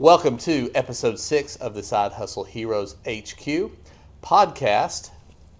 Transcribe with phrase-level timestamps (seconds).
[0.00, 3.70] Welcome to episode six of the Side Hustle Heroes HQ
[4.24, 5.12] podcast.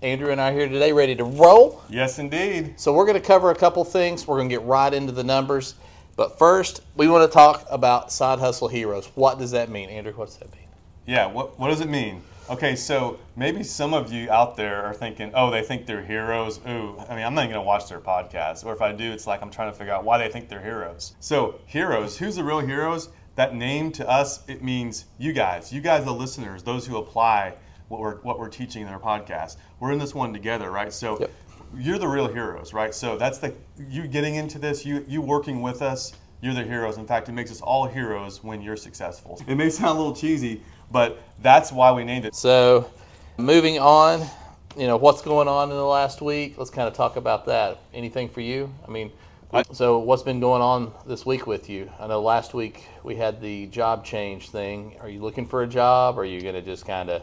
[0.02, 1.80] Andrew and I are here today ready to roll.
[1.88, 2.74] Yes, indeed.
[2.76, 4.26] So, we're going to cover a couple things.
[4.26, 5.76] We're going to get right into the numbers.
[6.16, 9.06] But first, we want to talk about Side Hustle Heroes.
[9.14, 9.88] What does that mean?
[9.88, 10.66] Andrew, what does that mean?
[11.06, 12.20] Yeah, what, what does it mean?
[12.50, 16.58] Okay, so maybe some of you out there are thinking, oh, they think they're heroes.
[16.68, 18.66] Ooh, I mean, I'm not even gonna watch their podcast.
[18.66, 20.60] Or if I do, it's like I'm trying to figure out why they think they're
[20.60, 21.14] heroes.
[21.20, 23.08] So, heroes, who's the real heroes?
[23.36, 25.72] That name to us, it means you guys.
[25.72, 27.54] You guys, the listeners, those who apply
[27.88, 29.56] what we're, what we're teaching in our podcast.
[29.80, 30.92] We're in this one together, right?
[30.92, 31.30] So, Yep.
[31.76, 32.94] you're the real heroes, right?
[32.94, 33.52] So that's the
[33.88, 36.96] you getting into this, you you working with us, you're the heroes.
[36.96, 39.40] In fact, it makes us all heroes when you're successful.
[39.48, 42.34] It may sound a little cheesy, but that's why we named it.
[42.36, 42.88] So,
[43.36, 44.24] moving on,
[44.76, 46.56] you know, what's going on in the last week?
[46.56, 47.78] Let's kind of talk about that.
[47.92, 48.72] Anything for you?
[48.86, 49.10] I mean,
[49.72, 51.90] so what's been going on this week with you?
[51.98, 54.96] I know last week we had the job change thing.
[55.00, 56.18] Are you looking for a job?
[56.18, 57.22] Or are you going to just kind of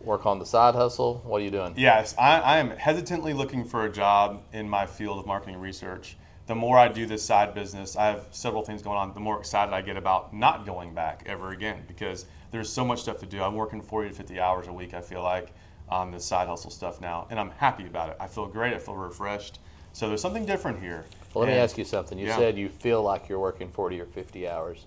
[0.00, 1.22] work on the side hustle?
[1.24, 1.74] What are you doing?
[1.76, 6.16] Yes, I, I am hesitantly looking for a job in my field of marketing research.
[6.46, 9.12] The more I do this side business, I have several things going on.
[9.12, 13.02] The more excited I get about not going back ever again because there's so much
[13.02, 13.42] stuff to do.
[13.42, 14.94] I'm working 40 to 50 hours a week.
[14.94, 15.52] I feel like
[15.90, 18.16] on this side hustle stuff now, and I'm happy about it.
[18.18, 18.72] I feel great.
[18.72, 19.58] I feel refreshed.
[19.98, 21.06] So there's something different here.
[21.34, 22.20] Well, let me ask you something.
[22.20, 22.36] You Yeah.
[22.36, 24.86] said you feel like you're working 40 or 50 hours.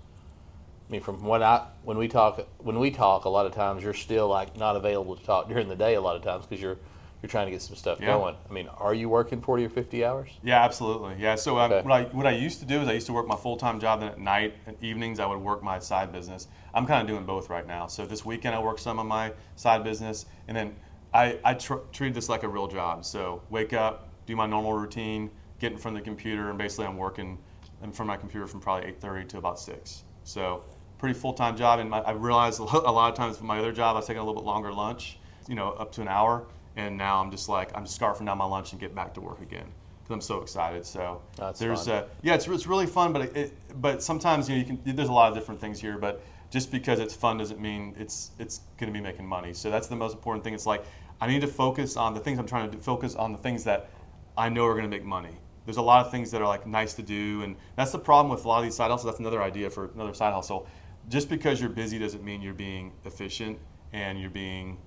[0.88, 3.84] I mean, from when I when we talk when we talk, a lot of times
[3.84, 5.96] you're still like not available to talk during the day.
[5.96, 6.78] A lot of times because you're
[7.22, 8.06] you're trying to get some stuff Yeah.
[8.08, 8.38] going.
[8.50, 10.30] I mean, are you working 40 or 50 hours?
[10.44, 11.16] Yeah, absolutely.
[11.20, 11.36] Yeah.
[11.36, 11.82] So Okay.
[11.86, 13.82] what I what I used to do is I used to work my full time
[13.82, 16.48] job, then at night and evenings I would work my side business.
[16.74, 17.88] I'm kind of doing both right now.
[17.88, 20.78] So this weekend I work some of my side business, and then
[21.14, 23.04] I I tr- treat this like a real job.
[23.04, 26.86] So wake up, do my normal routine, get in front of the computer, and basically
[26.86, 27.38] I'm working
[27.84, 30.04] in front of my computer from probably 8:30 to about six.
[30.24, 30.64] So
[30.98, 33.72] pretty full time job, and my, I realized a lot of times with my other
[33.72, 36.46] job I was taking a little bit longer lunch, you know, up to an hour.
[36.78, 39.22] And now I'm just like I'm just scarfing down my lunch and get back to
[39.22, 39.68] work again
[40.04, 40.86] because I'm so excited.
[40.86, 42.04] So That's there's fun.
[42.04, 44.96] uh, yeah, it's, it's really fun, but it, it but sometimes you know you can
[44.96, 48.32] there's a lot of different things here, but just because it's fun doesn't mean it's
[48.40, 49.54] it's going to be making money.
[49.54, 50.54] So that's the most important thing.
[50.54, 50.86] It's like
[51.20, 53.64] I need to focus on the things I'm trying to do, focus on the things
[53.66, 53.90] that
[54.38, 55.38] I know we're going to make money.
[55.66, 58.32] There's a lot of things that are like nice to do, and that's the problem
[58.34, 59.06] with a lot of these side hustles.
[59.12, 60.68] That's another idea for another side hustle.
[61.10, 63.60] Just because you're busy doesn't mean you're being efficient
[63.94, 64.78] and you're being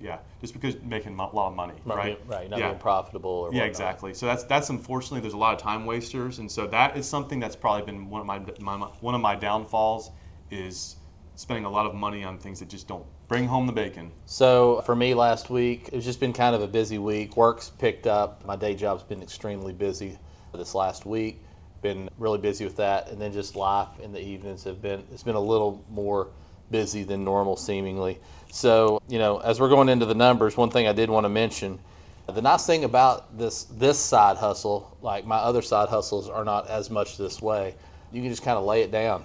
[0.00, 0.18] yeah.
[0.40, 2.16] Just because you're making a lot of money, Not right?
[2.16, 2.50] being, right.
[2.50, 2.68] Not yeah.
[2.68, 3.68] being profitable or Yeah, whatnot.
[3.68, 4.14] exactly.
[4.14, 7.38] So that's that's unfortunately there's a lot of time wasters, and so that is something
[7.40, 10.10] that's probably been one of my, my one of my downfalls
[10.50, 10.96] is
[11.36, 14.10] spending a lot of money on things that just don't bring home the bacon.
[14.26, 17.36] So for me last week, it's just been kind of a busy week.
[17.36, 18.44] Work's picked up.
[18.44, 20.18] My day job's been extremely busy
[20.54, 21.40] this last week.
[21.82, 25.04] Been really busy with that, and then just life in the evenings have been.
[25.12, 26.28] It's been a little more
[26.70, 28.18] busy than normal, seemingly.
[28.50, 31.28] So you know, as we're going into the numbers, one thing I did want to
[31.28, 31.78] mention.
[32.26, 36.68] The nice thing about this this side hustle, like my other side hustles, are not
[36.68, 37.74] as much this way.
[38.12, 39.24] You can just kind of lay it down,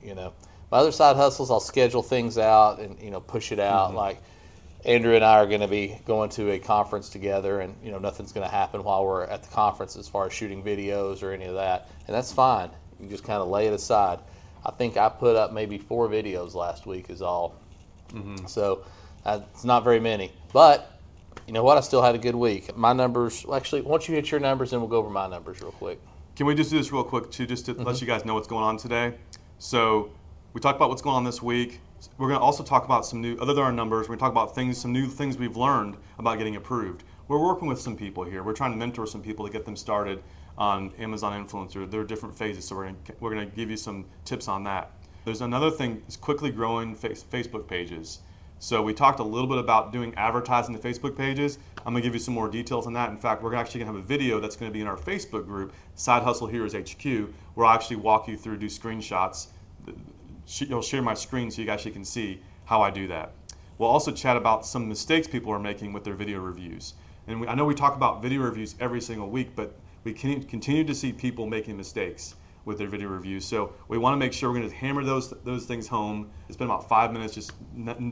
[0.00, 0.32] you know.
[0.70, 3.88] My other side hustles, I'll schedule things out and you know push it out.
[3.88, 3.96] Mm-hmm.
[3.96, 4.22] Like
[4.84, 7.98] Andrew and I are going to be going to a conference together, and you know
[7.98, 11.32] nothing's going to happen while we're at the conference as far as shooting videos or
[11.32, 12.70] any of that, and that's fine.
[13.00, 14.20] You just kind of lay it aside.
[14.64, 17.54] I think I put up maybe four videos last week, is all.
[18.12, 18.46] Mm-hmm.
[18.46, 18.84] So
[19.24, 20.98] uh, it's not very many, but
[21.46, 21.78] you know what?
[21.78, 22.76] I still had a good week.
[22.76, 25.72] My numbers, actually, once you hit your numbers, then we'll go over my numbers real
[25.72, 26.00] quick.
[26.34, 27.84] Can we just do this real quick too, just to mm-hmm.
[27.84, 29.14] let you guys know what's going on today?
[29.58, 30.10] So
[30.56, 31.80] we talked about what's going on this week.
[32.16, 34.22] We're going to also talk about some new, other than our numbers, we're going to
[34.22, 37.04] talk about things, some new things we've learned about getting approved.
[37.28, 38.42] We're working with some people here.
[38.42, 40.22] We're trying to mentor some people to get them started
[40.56, 41.90] on Amazon Influencer.
[41.90, 44.48] There are different phases, so we're going to, we're going to give you some tips
[44.48, 44.92] on that.
[45.26, 48.20] There's another thing: is quickly growing face, Facebook pages.
[48.58, 51.58] So we talked a little bit about doing advertising to Facebook pages.
[51.84, 53.10] I'm gonna give you some more details on that.
[53.10, 55.74] In fact, we're actually gonna have a video that's gonna be in our Facebook group,
[55.96, 59.48] Side Hustle Heroes HQ, where I'll actually walk you through, do screenshots.
[60.46, 63.32] You'll share my screen so you actually can see how I do that.
[63.78, 66.94] We'll also chat about some mistakes people are making with their video reviews.
[67.26, 70.42] And we, I know we talk about video reviews every single week, but we can
[70.44, 73.44] continue to see people making mistakes with their video reviews.
[73.44, 76.30] So we want to make sure we're going to hammer those those things home.
[76.48, 77.52] It's been about five minutes just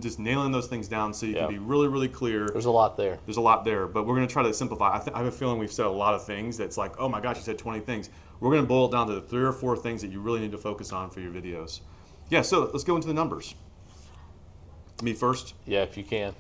[0.01, 1.47] just nailing those things down so you Yeah.
[1.47, 2.49] can be really really clear.
[2.49, 3.19] There's a lot there.
[3.27, 4.97] There's a lot there, but we're going to try to simplify.
[4.97, 7.09] I, th- I have a feeling we've said a lot of things that's like, oh
[7.09, 8.11] my gosh, you said 20 things.
[8.41, 10.41] We're going to boil it down to the three or four things that you really
[10.41, 11.81] need to focus on for your videos.
[12.31, 13.55] Yeah, so let's go into the numbers.
[15.03, 15.55] Me first.
[15.67, 16.35] Yeah, if you can.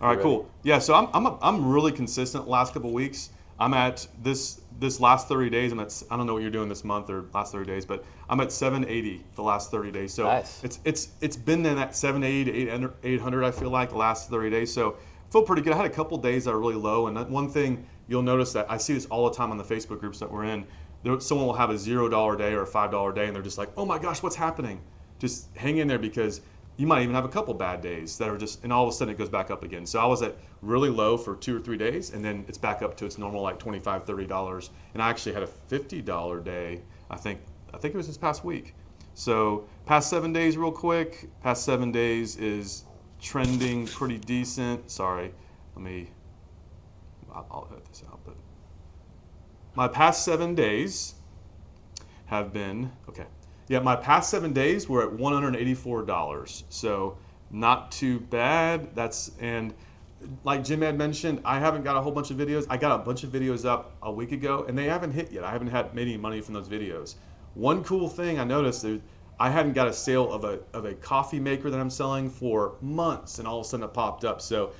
[0.00, 0.48] All right, cool.
[0.62, 3.30] Yeah, so I'm, I'm, a, I'm really consistent the last couple weeks.
[3.60, 5.72] I'm at this this last 30 days.
[5.72, 8.04] I'm at I don't know what you're doing this month or last 30 days, but
[8.30, 10.14] I'm at 780 the last 30 days.
[10.14, 10.62] So Nice.
[10.62, 14.30] it's it's it's been in that 780 to 800, 800 I feel like the last
[14.30, 14.72] 30 days.
[14.72, 14.92] So
[15.28, 15.72] I feel pretty good.
[15.72, 18.52] I had a couple days that are really low, and that one thing you'll notice
[18.52, 20.64] that I see this all the time on the Facebook groups that we're in.
[21.02, 23.42] There, someone will have a zero dollar day or a five dollar day, and they're
[23.42, 24.80] just like, "Oh my gosh, what's happening?"
[25.18, 26.40] Just hang in there because
[26.76, 28.92] you might even have a couple bad days that are just, and all of a
[28.92, 29.84] sudden it goes back up again.
[29.84, 32.82] So I was at really low for two or three days, and then it's back
[32.82, 34.70] up to its normal like 25 dollars.
[34.94, 36.82] And I actually had a fifty dollar day.
[37.10, 37.40] I think
[37.74, 38.74] I think it was this past week.
[39.14, 41.28] So past seven days, real quick.
[41.42, 42.84] Past seven days is
[43.20, 44.88] trending pretty decent.
[44.90, 45.32] Sorry,
[45.74, 46.10] let me.
[47.34, 48.36] I'll edit this out, but
[49.74, 51.14] my past seven days
[52.26, 53.26] have been okay.
[53.68, 56.64] Yeah, my past seven days were at one hundred eighty-four dollars.
[56.68, 57.18] So
[57.50, 58.94] not too bad.
[58.94, 59.74] That's and
[60.42, 62.66] like Jim had mentioned, I haven't got a whole bunch of videos.
[62.68, 65.44] I got a bunch of videos up a week ago, and they haven't hit yet.
[65.44, 67.14] I haven't had any money from those videos.
[67.54, 69.00] One cool thing I noticed is
[69.38, 72.74] I hadn't got a sale of a of a coffee maker that I'm selling for
[72.80, 74.40] months, and all of a sudden it popped up.
[74.40, 74.72] So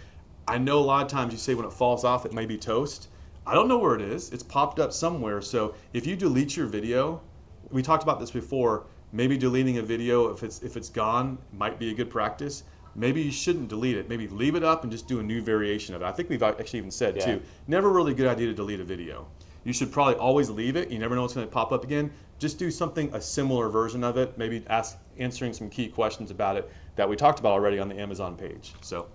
[0.49, 2.57] I know a lot of times you say when it falls off, it may be
[2.57, 3.09] toast.
[3.47, 4.31] I don't know where it is.
[4.31, 5.41] It's popped up somewhere.
[5.41, 7.23] So if you delete your video,
[7.71, 8.85] we talked about this before.
[9.13, 12.65] Maybe deleting a video if it's if it's gone might be a good practice.
[12.95, 14.09] Maybe you shouldn't delete it.
[14.09, 16.05] Maybe leave it up and just do a new variation of it.
[16.05, 17.25] I think we've actually even said Yeah.
[17.25, 17.43] too.
[17.67, 19.29] Never really a good idea to delete a video.
[19.65, 20.91] You should probably always leave it.
[20.91, 22.11] You never know what's going to pop up again.
[22.39, 24.37] Just do something a similar version of it.
[24.37, 27.99] Maybe ask answering some key questions about it that we talked about already on the
[27.99, 28.75] Amazon page.
[28.81, 29.07] So,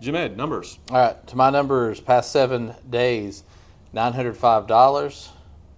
[0.00, 0.78] Jim Ed, numbers.
[0.90, 3.44] All right, to my numbers, past seven days,
[3.92, 5.30] nine hundred five dollars,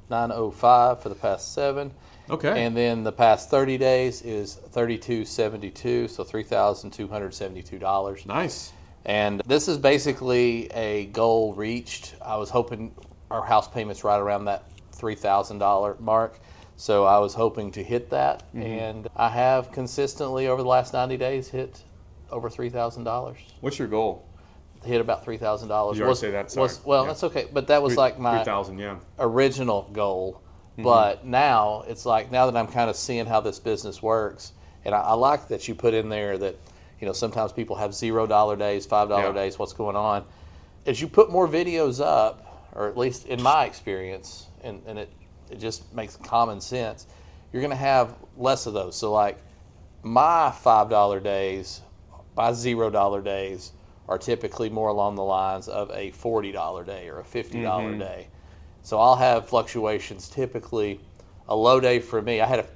[0.09, 1.93] nine oh five for the past seven,
[2.31, 2.65] Okay.
[2.65, 7.09] and then the past thirty days is thirty two seventy two, so three thousand two
[7.09, 8.25] hundred seventy two dollars.
[8.26, 8.73] nice.
[9.06, 12.15] And this is basically a goal reached.
[12.25, 12.94] I was hoping
[13.31, 16.38] our house payment's right around that three thousand dollar mark,
[16.76, 18.62] so I was hoping to hit that, mm-hmm.
[18.62, 21.82] and I have consistently over the last ninety days hit
[22.31, 23.38] over three thousand dollars.
[23.61, 24.27] What's your goal?
[24.85, 25.99] Hit about three thousand dollars.
[25.99, 26.70] You already say that, sorry.
[26.85, 27.09] well, Yeah.
[27.09, 28.79] that's okay, but that was like my three thousand.
[28.79, 28.97] Yeah.
[29.19, 30.41] original goal.
[30.79, 30.82] Mm-hmm.
[30.82, 34.53] But now it's like now that I'm kind of seeing how this business works,
[34.85, 36.59] and I, I like that you put in there that
[37.00, 39.32] you know sometimes people have zero dollar days, five dollar Yeah.
[39.32, 39.59] days.
[39.59, 40.25] What's going on?
[40.87, 45.12] As you put more videos up, or at least in my experience, and, and it
[45.50, 47.06] it just makes common sense.
[47.53, 48.97] You're going to have less of those.
[48.97, 49.38] So like
[50.03, 51.82] my five dollar days,
[52.37, 53.73] my zero dollar days
[54.09, 57.99] are typically more along the lines of a forty dollar day or a fifty Mm-hmm.
[57.99, 58.29] day.
[58.85, 60.29] So I'll have fluctuations.
[60.29, 61.01] Typically,
[61.49, 62.67] a low day for me, I had a,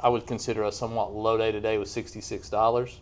[0.00, 3.00] I would consider a somewhat low day today was sixty six dollars.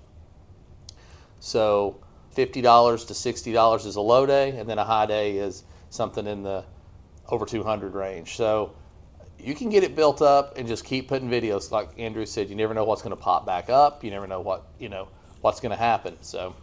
[1.38, 2.00] So
[2.32, 5.62] fifty dollars to sixty dollars is a low day, and then a high day is
[5.90, 6.64] something in the
[7.28, 8.34] over two hundred range.
[8.36, 8.74] So
[9.38, 11.70] you can get it built up and just keep putting videos.
[11.70, 14.02] Like Andrew said, you never know what's going to pop back up.
[14.02, 15.08] You never know what you know
[15.40, 16.16] what's going to happen.
[16.20, 16.56] So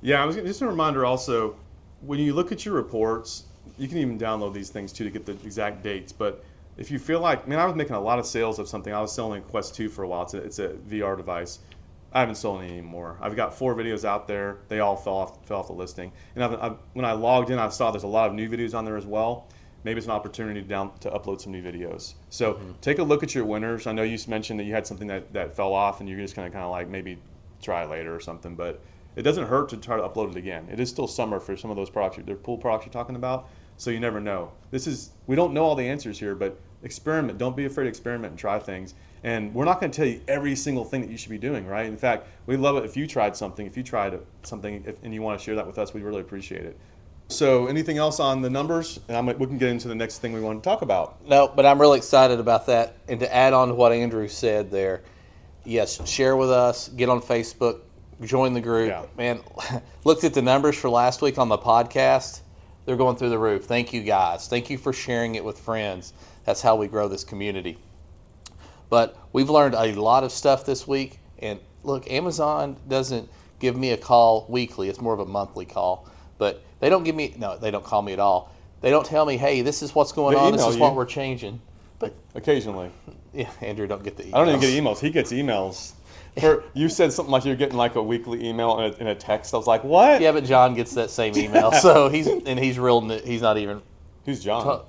[0.00, 1.56] Yeah, I was just a reminder also
[2.00, 3.46] when you look at your reports,
[3.78, 6.12] you can even download these things too to get the exact dates.
[6.12, 6.44] But
[6.76, 8.92] if you feel like, man, I was making a lot of sales of something.
[8.92, 10.22] I was selling a Quest 2 for a while.
[10.22, 11.60] It's a, it's a VR device.
[12.14, 13.16] I haven't sold any anymore.
[13.20, 14.58] I've got four videos out there.
[14.68, 16.12] They all fell off fell off the listing.
[16.34, 18.74] And I've, I've, when I logged in, I saw there's a lot of new videos
[18.74, 19.48] on there as well.
[19.84, 22.14] Maybe it's an opportunity to down to upload some new videos.
[22.28, 22.72] So mm-hmm.
[22.80, 23.86] take a look at your winners.
[23.86, 26.36] I know you mentioned that you had something that, that fell off, and you're just
[26.36, 27.18] gonna kind of like maybe
[27.62, 28.54] try later or something.
[28.54, 28.82] But
[29.16, 30.68] it doesn't hurt to try to upload it again.
[30.70, 32.18] It is still summer for some of those products.
[32.24, 34.52] They're pool products you're talking about, so you never know.
[34.70, 37.38] This is we don't know all the answers here, but experiment.
[37.38, 38.94] Don't be afraid to experiment and try things.
[39.24, 41.66] And we're not going to tell you every single thing that you should be doing,
[41.66, 41.86] right?
[41.86, 43.66] In fact, we'd love it if you tried something.
[43.66, 46.20] If you tried something if, and you want to share that with us, we'd really
[46.20, 46.76] appreciate it.
[47.28, 49.00] So, anything else on the numbers?
[49.08, 51.24] And I'm, we can get into the next thing we want to talk about.
[51.26, 52.96] No, but I'm really excited about that.
[53.08, 55.02] And to add on to what Andrew said there,
[55.64, 57.80] yes, share with us, get on Facebook,
[58.26, 58.88] join the group.
[58.88, 59.04] Yeah.
[59.16, 59.40] Man,
[60.04, 62.40] looked at the numbers for last week on the podcast.
[62.84, 63.64] They're going through the roof.
[63.64, 64.48] Thank you guys.
[64.48, 66.12] Thank you for sharing it with friends.
[66.44, 67.78] That's how we grow this community.
[68.90, 71.20] But we've learned a lot of stuff this week.
[71.38, 76.08] And look, Amazon doesn't give me a call weekly, it's more of a monthly call.
[76.38, 78.52] But they don't give me, no, they don't call me at all.
[78.80, 81.06] They don't tell me, hey, this is what's going They on, this is what we're
[81.06, 81.60] changing.
[82.00, 82.90] But Occasionally,
[83.32, 84.34] yeah, Andrew don't get the emails.
[84.34, 84.98] I don't even get emails.
[85.00, 85.92] He gets emails.
[86.38, 89.14] For, you said something like you're getting like a weekly email and a, and a
[89.14, 89.52] text.
[89.52, 90.22] I was like, what?
[90.22, 93.06] Yeah, but John gets that same email, so he's and he's real.
[93.18, 93.82] He's not even
[94.24, 94.82] Who's John?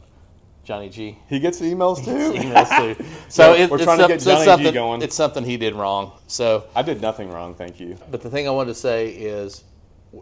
[0.63, 1.17] Johnny G.
[1.27, 2.11] He gets emails too.
[2.39, 3.05] emails too.
[3.27, 5.01] So it, we're it's trying to get it's Johnny G something, going.
[5.01, 6.13] It's something he did wrong.
[6.27, 7.97] So, I did nothing wrong, thank you.
[8.09, 9.65] but the thing I wanted to say is,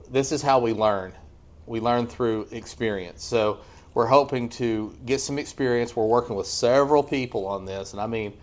[0.09, 1.13] this is how we learn.
[1.67, 3.23] We learn through experience.
[3.23, 3.59] So
[3.93, 5.95] we're hoping to get some experience.
[5.95, 8.33] We're working with several people on this, and I mean,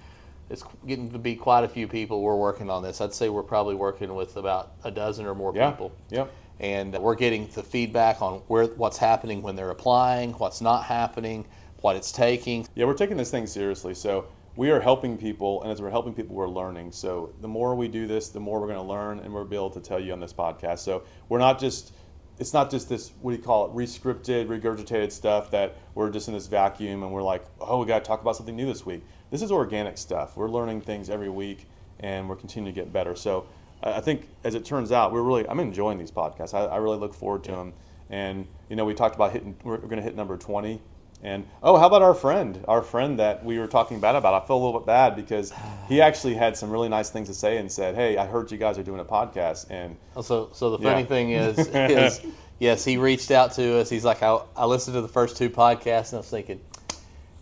[0.51, 3.01] it's getting to be quite a few people we're working on this.
[3.01, 5.71] I'd say we're probably working with about a dozen or more Yeah.
[5.71, 5.93] people.
[6.11, 6.31] Yep.
[6.61, 11.45] And we're getting the feedback on where what's happening when they're applying, what's not happening,
[11.83, 12.67] what it's taking.
[12.75, 13.95] Yeah, we're taking this thing seriously.
[13.95, 14.25] So
[14.57, 16.91] we are helping people, and as we're helping people, we're learning.
[16.93, 19.55] So the more we do this, the more we're going to learn, and we'll be
[19.55, 20.81] able to tell you on this podcast.
[20.81, 21.93] So we're not just,
[22.39, 26.29] it's not just this, what do you call it, rescripted, regurgitated stuff that we're just
[26.29, 28.87] in this vacuum and we're like, oh, we got to talk about something new this
[28.87, 29.05] week.
[29.31, 30.37] This is organic stuff.
[30.37, 31.67] We're learning things every week,
[32.01, 33.15] and we're continuing to get better.
[33.15, 33.47] So
[33.83, 36.55] I think, as it turns out, we're really, I'm enjoying these podcasts.
[36.55, 37.75] I, I really look forward to them.
[38.09, 40.81] And you know, we talked about hitting, we're, we're going to hit number 20.
[41.23, 42.65] And oh, how about our friend?
[42.69, 44.41] Our friend that we were talking bad about.
[44.41, 45.53] I feel a little bit bad because
[45.89, 48.59] he actually had some really nice things to say and said, "Hey, I heard you
[48.59, 51.07] guys are doing a podcast." And oh, So, so the funny Yeah.
[51.07, 52.21] thing is, is
[52.61, 53.91] yes, he reached out to us.
[53.91, 56.61] He's like, I, I listened to the first two podcasts, and I was thinking,
[56.91, 56.95] I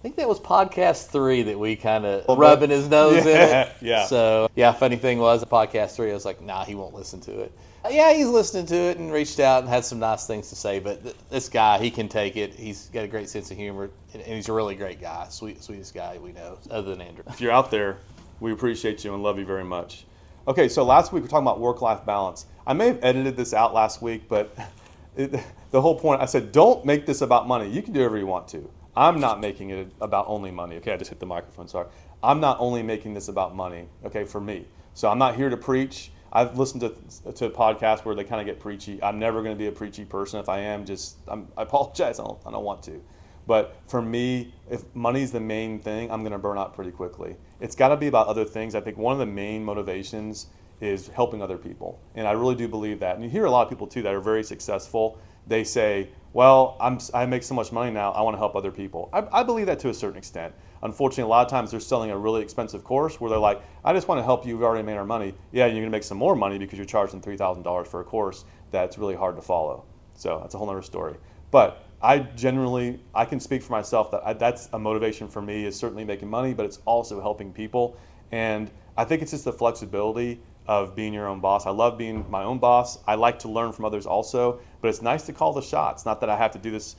[0.03, 3.73] think that was podcast three that we kind of rubbing his nose in Yeah, it.
[3.83, 4.07] yeah.
[4.07, 7.41] So, yeah, funny thing was, podcast three, I was like, nah, he won't listen to
[7.41, 7.53] it.
[7.91, 10.79] Yeah, he's listening to it and reached out and had some nice things to say.
[10.79, 12.55] But th- this guy, he can take it.
[12.55, 15.63] He's got a great sense of humor, and, and he's a really great guy, sweet,
[15.63, 17.25] sweetest guy we know, other than Andrew.
[17.29, 17.99] if you're out there,
[18.41, 20.07] we appreciate you and love you very much.
[20.49, 22.47] Okay, so last week we were talking about work-life balance.
[22.67, 24.57] I may have edited this out last week, but
[25.17, 25.41] it,
[25.71, 27.69] the whole point, I said, don't make this about money.
[27.69, 28.71] You can do whatever you want to.
[28.97, 30.77] I'm not making it about only money.
[30.77, 31.69] Okay, I just hit the microphone.
[31.69, 31.87] Sorry.
[32.23, 33.89] I'm not only making this about money.
[34.05, 34.67] Okay, for me.
[34.95, 36.11] So I'm not here to preach.
[36.37, 39.03] I've listened to to podcasts where they kind of get preachy.
[39.03, 40.39] I'm never going to be a preachy person.
[40.39, 42.21] If I am, just I'm, I apologize.
[42.21, 43.03] I don't, I don't want to.
[43.47, 47.37] But for me, if money's the main thing, I'm going to burn out pretty quickly.
[47.61, 48.75] It's got to be about other things.
[48.75, 50.49] I think one of the main motivations
[50.81, 52.01] is helping other people.
[52.17, 53.15] And I really do believe that.
[53.15, 55.19] And you hear a lot of people too that are very successful.
[55.47, 58.73] They say, well, I'm, I make so much money now, I want to help other
[58.73, 59.09] people.
[59.13, 60.53] I, I believe that to a certain extent.
[60.83, 63.93] Unfortunately, a lot of times they're selling a really expensive course where they're like, I
[63.93, 64.57] just want to help you.
[64.57, 65.35] We've already made our money.
[65.53, 68.45] Yeah, you're going to make some more money because you're charging $3,000 for a course
[68.71, 69.85] that's really hard to follow.
[70.15, 71.17] So that's a whole other story.
[71.51, 75.65] But I generally, I can speak for myself that I, that's a motivation for me
[75.65, 77.97] is certainly making money, but it's also helping people.
[78.33, 81.67] And I think it's just the flexibility of being your own boss.
[81.67, 82.99] I love being my own boss.
[83.07, 86.05] I like to learn from others also, but it's nice to call the shots.
[86.05, 86.97] Not that I have to do this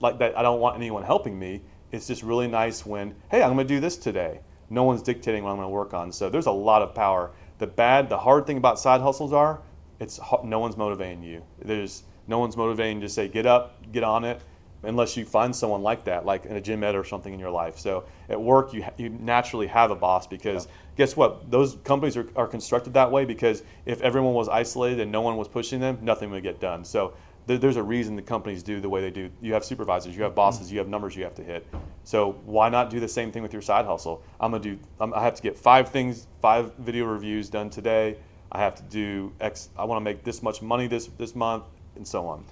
[0.00, 0.38] like that.
[0.38, 1.62] I don't want anyone helping me.
[1.92, 4.40] It's just really nice when, hey, I'm going to do this today.
[4.68, 6.12] No one's dictating what I'm going to work on.
[6.12, 7.32] So there's a lot of power.
[7.58, 9.60] The bad, the hard thing about side hustles are,
[9.98, 11.42] it's no one's motivating you.
[11.60, 14.40] There's no one's motivating you to say get up, get on it,
[14.82, 17.50] unless you find someone like that, like in a Jim Ed or something in your
[17.50, 17.78] life.
[17.78, 21.50] So at work, you you naturally have a boss because guess what?
[21.50, 25.36] Those companies are, are constructed that way because if everyone was isolated and no one
[25.36, 26.84] was pushing them, nothing would get done.
[26.84, 27.14] So
[27.46, 29.30] there, there's a reason the companies do the way they do.
[29.40, 31.66] You have supervisors, you have bosses, you have numbers you have to hit.
[32.04, 34.22] So why not do the same thing with your side hustle?
[34.40, 34.78] I'm gonna do.
[35.00, 38.16] I'm, I have to get five things, five video reviews done today.
[38.52, 39.68] I have to do X.
[39.76, 41.64] I want to make this much money this this month,
[41.96, 42.44] and so on.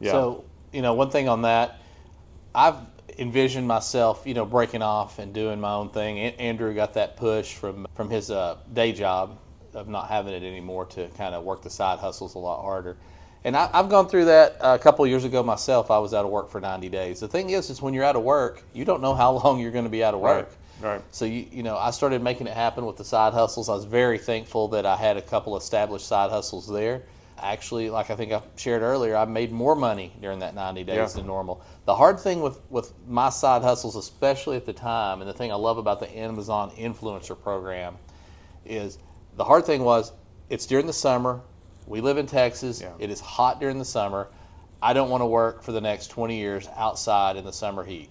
[0.00, 0.12] Yeah.
[0.12, 1.80] So, you know, one thing on that,
[2.54, 2.76] I've
[3.18, 6.18] envisioned myself, you know, breaking off and doing my own thing.
[6.18, 9.38] Andrew got that push from from his uh, day job
[9.74, 12.96] of not having it anymore to kind of work the side hustles a lot harder.
[13.44, 15.90] And I, I've gone through that uh, a couple of years ago myself.
[15.90, 17.20] I was out of work for 90 days.
[17.20, 19.70] The thing is, is when you're out of work, you don't know how long you're
[19.70, 20.46] going to be out of work.
[20.46, 20.54] Right.
[20.80, 21.02] Right.
[21.10, 23.68] So you you know, I started making it happen with the side hustles.
[23.68, 27.02] I was very thankful that I had a couple established side hustles there.
[27.36, 30.96] Actually, like I think I shared earlier, I made more money during that 90 days
[30.96, 31.06] Yeah.
[31.06, 31.60] than normal.
[31.84, 35.50] The hard thing with with my side hustles, especially at the time, and the thing
[35.50, 37.96] I love about the Amazon influencer program
[38.64, 38.98] is
[39.36, 40.12] the hard thing was
[40.48, 41.40] it's during the summer.
[41.88, 42.80] We live in Texas.
[42.80, 42.92] Yeah.
[42.98, 44.28] It is hot during the summer.
[44.82, 48.10] I don't want to work for the next 20 years outside in the summer heat.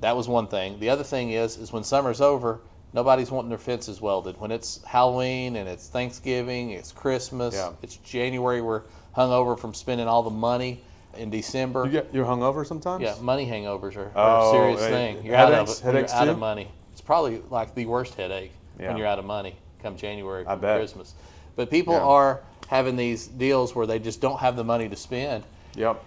[0.00, 0.78] That was one thing.
[0.78, 2.60] The other thing is, is when summer's over,
[2.92, 4.38] nobody's wanting their fences welded.
[4.38, 7.72] When it's Halloween and it's Thanksgiving, it's Christmas, Yeah.
[7.82, 8.82] it's January, we're
[9.16, 10.82] hungover from spending all the money
[11.16, 11.86] in December.
[11.86, 13.02] You get you're hungover sometimes.
[13.02, 15.24] yeah, money hangovers are, are Oh, a serious thing.
[15.24, 16.30] You're out of headaches- it you're headaches out too?
[16.32, 16.70] of money.
[16.92, 18.88] It's probably like the worst headache Yeah.
[18.88, 20.78] when you're out of money come January I bet.
[20.78, 21.14] Christmas.
[21.56, 22.00] But people Yeah.
[22.04, 25.44] are having these deals where they just don't have the money to spend.
[25.74, 26.02] Yep.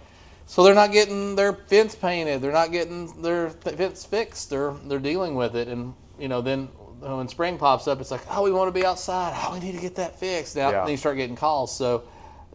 [0.46, 2.42] So they're not getting their fence painted.
[2.42, 4.50] They're not getting their th- fence fixed.
[4.50, 6.66] They're they're dealing with it, and you know then
[7.00, 9.32] when spring pops up, it's like, oh, we want to be outside.
[9.36, 10.56] Oh, we need to get that fixed.
[10.56, 10.82] Now Yeah.
[10.82, 11.74] then you start getting calls.
[11.74, 12.02] So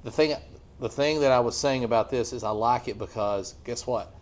[0.03, 0.35] the thing
[0.79, 4.13] the thing that I was saying about this is I like it because guess what?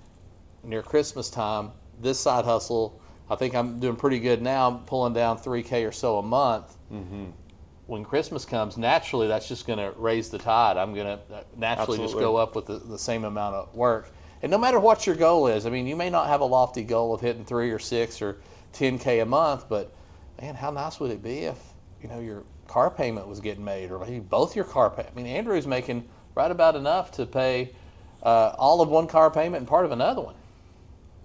[0.64, 4.70] Near Christmas time, this side hustle, I think I'm doing pretty good now.
[4.70, 7.26] I'm pulling down 3K or so a month mm-hmm.
[7.88, 10.78] When Christmas comes, naturally that's just going to raise the tide.
[10.78, 14.12] I'm going to naturally just go up with the, the same amount of work.
[14.42, 16.84] And no matter what your goal is, I mean, you may not have a lofty
[16.84, 18.40] goal of hitting three or six or
[18.74, 19.94] 10K a month, but
[20.42, 21.58] man, how nice would it be if,
[22.02, 25.06] you know, your car payment was getting made or maybe both your car pay.
[25.06, 27.72] I mean, Andrew's making right about enough to pay
[28.24, 30.36] uh, all of one car payment and part of another one.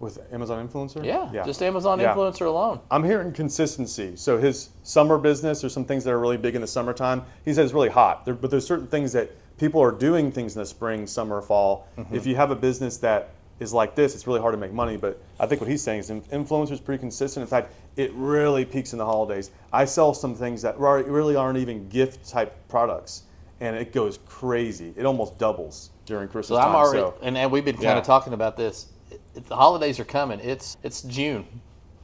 [0.01, 1.05] With Amazon influencer?
[1.05, 2.15] Yeah, just Amazon Yeah.
[2.15, 2.79] influencer alone.
[2.91, 4.15] I'm hearing consistency.
[4.15, 7.25] So his summer business, there's some things that are really big in the summertime.
[7.45, 10.55] He says it's really hot, there, but there's certain things that people are doing things
[10.55, 11.89] in the spring, summer, fall.
[11.99, 12.15] Mm-hmm.
[12.15, 14.97] If you have a business that is like this, it's really hard to make money.
[14.97, 17.43] But I think what he's saying is in- influencers pretty consistent.
[17.43, 19.51] In fact, it really peaks in the holidays.
[19.73, 23.23] I sell some things that really aren't even gift type products,
[23.61, 24.95] and it goes crazy.
[24.97, 26.75] It almost doubles during Christmas So I'm time.
[26.77, 27.99] already, so and, and we've been kind Yeah.
[27.99, 28.87] of talking about this.
[29.35, 30.41] The holidays are coming.
[30.41, 31.47] It's it's June,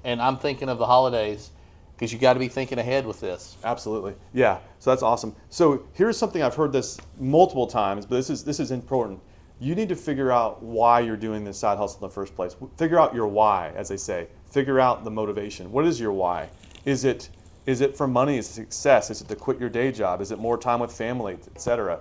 [0.05, 1.51] and I'm thinking of the holidays
[1.97, 3.57] because you got to be thinking ahead with this.
[3.65, 4.15] Absolutely.
[4.33, 4.59] Yeah.
[4.79, 5.35] So that's awesome.
[5.49, 9.21] So here's something I've heard this multiple times, but this is this is important.
[9.61, 12.57] You need to figure out why you're doing this side hustle in the first place.
[12.77, 14.27] Figure out your why, as they say.
[14.51, 15.71] Figure out the motivation.
[15.71, 16.49] What is your why?
[16.85, 17.31] Is it
[17.67, 18.37] is it for money?
[18.39, 19.11] Is it success?
[19.11, 20.21] Is it to quit your day job?
[20.21, 22.01] Is it more time with family, etc.?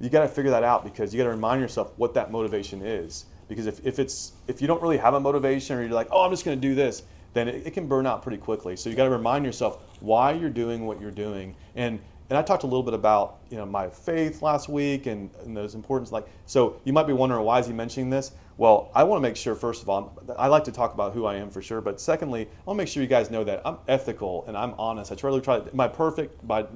[0.00, 2.82] You got to figure that out because you got to remind yourself what that motivation
[2.82, 3.26] is.
[3.48, 6.22] Because if, if it's if you don't really have a motivation or you're like, oh,
[6.22, 7.02] I'm just going to do this,
[7.34, 8.76] then it, it can burn out pretty quickly.
[8.76, 11.54] So you got to remind yourself why you're doing what you're doing.
[11.74, 15.30] And and I talked a little bit about you know my faith last week and,
[15.44, 16.10] and those importance.
[16.10, 18.32] Like so, you might be wondering why is he mentioning this?
[18.56, 21.26] Well, I want to make sure first of all, I like to talk about who
[21.26, 21.80] I am for sure.
[21.80, 24.74] But secondly, I want to make sure you guys know that I'm ethical and I'm
[24.78, 25.12] honest.
[25.12, 25.56] I try to try.
[25.56, 26.46] Am I perfect?
[26.46, 26.66] By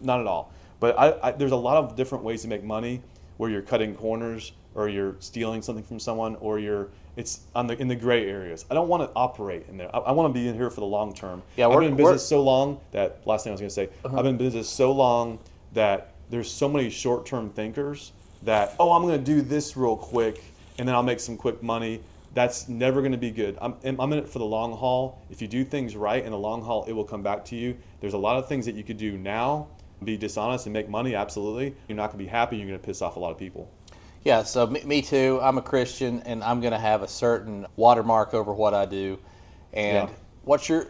[0.00, 0.52] not at all.
[0.80, 3.02] But I, I, there's a lot of different ways to make money
[3.36, 7.80] where you're cutting corners or you're stealing something from someone or you're it's on the
[7.80, 8.66] in the gray areas.
[8.70, 9.94] I don't want to operate in there.
[9.96, 11.42] I, I want to be in here for the long term.
[11.56, 11.96] Yeah, I've been in Uh-huh.
[11.96, 13.88] business so long that last thing I was going to say.
[14.04, 15.38] I've been in business so long
[15.72, 20.54] that there's so many short-term thinkers that oh I'm going to do this real quick
[20.78, 22.02] and then I'll make some quick money.
[22.34, 23.56] That's never going to be good.
[23.62, 25.24] I'm, I'm in it for the long haul.
[25.30, 27.78] If you do things right in the long haul, it will come back to you.
[28.00, 29.68] There's a lot of things that you could do now,
[30.04, 31.14] be dishonest and make money.
[31.14, 32.58] Absolutely, you're not going to be happy.
[32.58, 33.72] You're going to piss off a lot of people.
[34.26, 35.38] Yeah, so me, me too.
[35.40, 39.20] I'm a Christian, and I'm going to have a certain watermark over what I do.
[39.72, 40.14] And Yeah.
[40.42, 40.88] what's your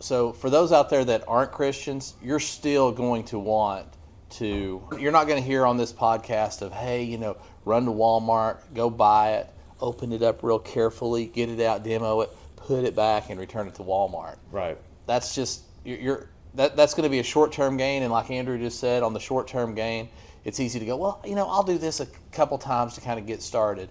[0.00, 3.86] so for those out there that aren't Christians, you're still going to want
[4.30, 4.82] to.
[4.98, 8.58] You're not going to hear on this podcast of hey, you know, run to Walmart,
[8.74, 9.48] go buy it,
[9.80, 13.68] open it up real carefully, get it out, demo it, put it back, and return
[13.68, 14.76] it to Walmart Right.
[15.06, 18.58] that's just you're, you're that, that's going to be a short-term gain and like andrew
[18.58, 20.08] just said on the short-term gain
[20.44, 23.18] it's easy to go well you know i'll do this a couple times to kind
[23.18, 23.88] of get started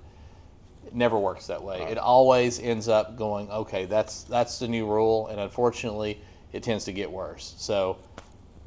[0.85, 4.85] it never works that way it always ends up going okay that's that's the new
[4.85, 6.19] rule and unfortunately
[6.51, 7.97] it tends to get worse so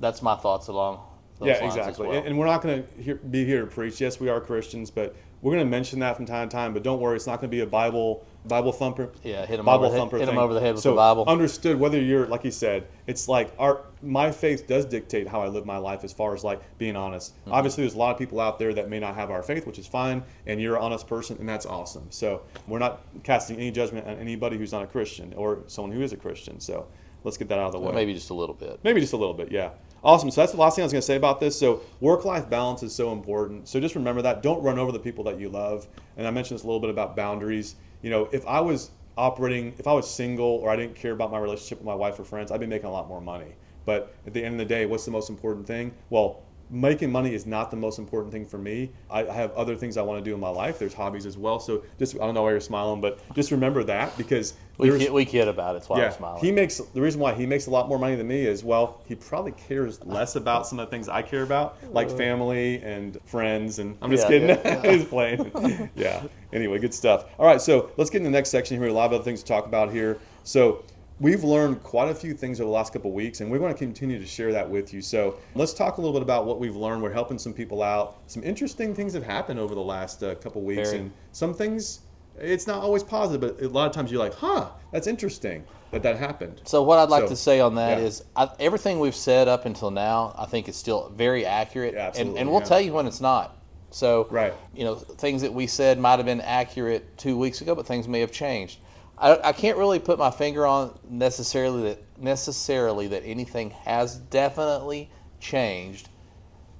[0.01, 1.01] that's my thoughts along
[1.39, 2.09] those yeah, exactly.
[2.09, 2.17] well.
[2.17, 4.01] And, and we're not going to be here to preach.
[4.01, 6.73] Yes, we are Christians, but we're going to mention that from time to time.
[6.73, 9.11] But don't worry, it's not going to be a Bible Bible thumper.
[9.25, 10.19] Yeah, hit 'em Bible over the head- thumper.
[10.19, 10.39] hit 'em thing.
[10.45, 11.25] over the head with so the Bible.
[11.27, 11.81] Understood.
[11.81, 15.67] Whether you're like you said, it's like our my faith does dictate how I live
[15.67, 17.35] my life as far as like being honest.
[17.41, 17.53] Mm-hmm.
[17.53, 19.79] Obviously, there's a lot of people out there that may not have our faith, which
[19.79, 22.07] is fine, and you're an honest person, and that's awesome.
[22.11, 26.03] So we're not casting any judgment on anybody who's not a Christian or someone who
[26.03, 26.61] is a Christian.
[26.61, 26.87] So
[27.25, 27.93] let's get that out of the way.
[27.93, 29.71] maybe just a little bit Maybe just a little bit, yeah.
[30.05, 30.31] Awesome.
[30.31, 31.59] So that's the last thing I was going to say about this.
[31.59, 33.69] So work-life balance is so important.
[33.69, 34.43] So just remember that.
[34.43, 35.89] Don't run over the people that you love.
[36.17, 37.75] And I mentioned this a little bit about boundaries.
[38.03, 41.33] You know, if I was operating, if I was single or I didn't care about
[41.33, 43.55] my relationship with my wife or friends, I'd be making a lot more money.
[43.85, 45.95] But at the end of the day, what's the most important thing?
[46.11, 48.91] Well, making money is not the most important thing for me.
[49.11, 50.79] I, I have other things I want to do in my life.
[50.79, 51.61] There's hobbies as well.
[51.61, 55.13] So just I don't know why you're smiling, but just remember that because we kid,
[55.13, 57.67] we kid about it that's why i'm smiling he makes the reason why he makes
[57.67, 60.87] a lot more money than me is well, he probably cares less about some of
[60.87, 62.17] the things I care about, like uh.
[62.17, 63.79] family and friends.
[63.79, 65.91] And I'm just Yeah, kidding, yeah, he's playing.
[65.95, 66.23] yeah.
[66.53, 67.27] Anyway, good stuff.
[67.39, 68.83] All right, so let's get in the next section here.
[68.83, 70.19] We have a lot of other things to talk about here.
[70.45, 70.85] So
[71.21, 73.73] we've learned quite a few things over the last couple of weeks, and we're going
[73.73, 75.01] to continue to share that with you.
[75.01, 77.03] So let's talk a little bit about what we've learned.
[77.03, 78.19] We're helping some people out.
[78.27, 81.03] Some interesting things have happened over the last uh, couple of weeks, Very.
[81.03, 82.01] and some things.
[82.39, 86.03] It's not always positive, but a lot of times you're like, "Huh, that's interesting that
[86.03, 88.05] that happened." So what I'd like So, to say on that yeah.
[88.05, 92.13] is, I, everything we've said up until now, I think is still very accurate, Yeah,
[92.15, 92.67] and, and we'll yeah.
[92.67, 93.57] tell you when it's not.
[93.91, 94.53] So, Right.
[94.75, 98.07] you know, things that we said might have been accurate two weeks ago, but things
[98.07, 98.81] may have changed.
[99.19, 105.11] I, I can't really put my finger on necessarily that necessarily that anything has definitely
[105.41, 106.09] changed.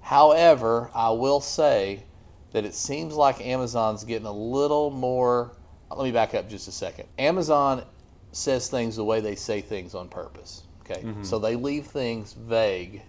[0.01, 2.05] However, I will say
[2.53, 5.53] that it seems like Amazon's getting a little more.
[5.91, 7.07] Let me back up just a second.
[7.19, 7.85] Amazon
[8.33, 10.63] says things the way they say things on purpose.
[10.83, 11.25] Okay, mm-hmm.
[11.25, 13.03] so they leave things vague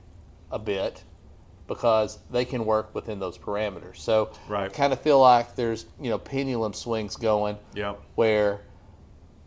[0.50, 1.04] a bit
[1.68, 3.98] because they can work within those parameters.
[3.98, 4.66] So Right.
[4.66, 8.02] I kind of feel like there's you know pendulum swings going Yep.
[8.16, 8.62] where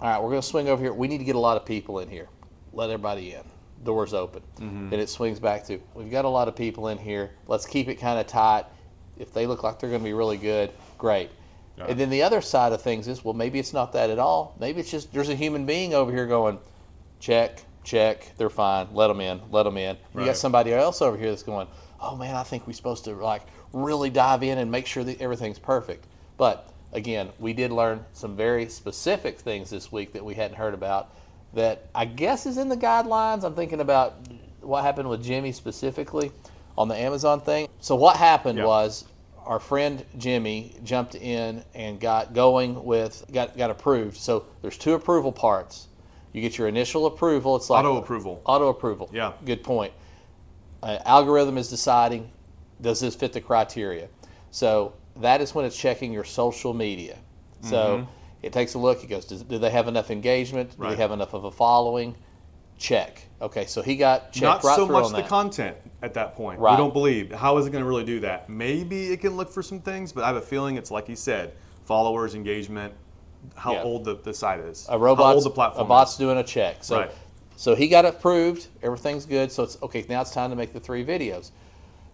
[0.00, 0.92] all right, we're going to swing over here.
[0.92, 2.28] We need to get a lot of people in here.
[2.72, 3.42] Let everybody in.
[3.84, 4.42] Doors open.
[4.56, 4.90] Mm-hmm.
[4.90, 7.30] Then it swings back to we've got a lot of people in here.
[7.46, 8.64] Let's keep it kind of tight.
[9.18, 11.30] If they look like they're going to be really good, great.
[11.76, 11.86] Yeah.
[11.88, 14.54] And then the other side of things is, well, maybe it's not that at all.
[14.58, 16.58] Maybe it's just there's a human being over here going,
[17.20, 18.88] check, check, they're fine.
[18.92, 19.96] Let them in, let them in.
[20.14, 21.66] You got somebody else over here that's going,
[22.00, 25.20] oh man, I think we're supposed to like really dive in and make sure that
[25.20, 26.06] everything's perfect.
[26.36, 30.74] But again, we did learn some very specific things this week that we hadn't heard
[30.74, 31.14] about
[31.54, 33.44] that I guess is in the guidelines.
[33.44, 34.14] I'm thinking about
[34.60, 36.32] what happened with Jimmy specifically
[36.76, 37.68] on the Amazon thing.
[37.80, 39.04] So what happened was
[39.44, 44.16] our friend Jimmy jumped in and got going with got got approved.
[44.16, 45.88] So there's two approval parts.
[46.32, 47.56] You get your initial approval.
[47.56, 48.40] It's like Auto approval.
[48.44, 49.10] Auto approval.
[49.12, 49.32] Yeah.
[49.44, 49.92] Good point.
[50.82, 52.30] Uh, algorithm is deciding
[52.80, 54.08] does this fit the criteria.
[54.50, 57.18] So that is when it's checking your social media.
[57.62, 58.06] So
[58.42, 59.04] it takes a look.
[59.04, 60.70] It goes, does, do they have enough engagement?
[60.70, 60.90] Do Mm-hmm.
[60.90, 62.16] They have enough of a following?
[62.78, 63.26] Check.
[63.42, 66.60] Okay, so he got checked Not right so much the content at that point.
[66.60, 66.72] Right.
[66.72, 67.30] We don't believe.
[67.30, 68.48] How is it going to really do that?
[68.48, 71.14] Maybe it can look for some things, but I have a feeling it's like he
[71.14, 71.52] said,
[71.84, 72.94] followers, engagement,
[73.54, 73.82] how Yeah.
[73.82, 76.18] old the, the site is, a robot, how old the platform a bot's is.
[76.18, 76.82] doing a check.
[76.82, 77.10] So, Right.
[77.56, 78.68] so he got approved.
[78.82, 79.52] Everything's good.
[79.52, 80.04] So it's okay.
[80.08, 81.50] Now it's time to make the three videos.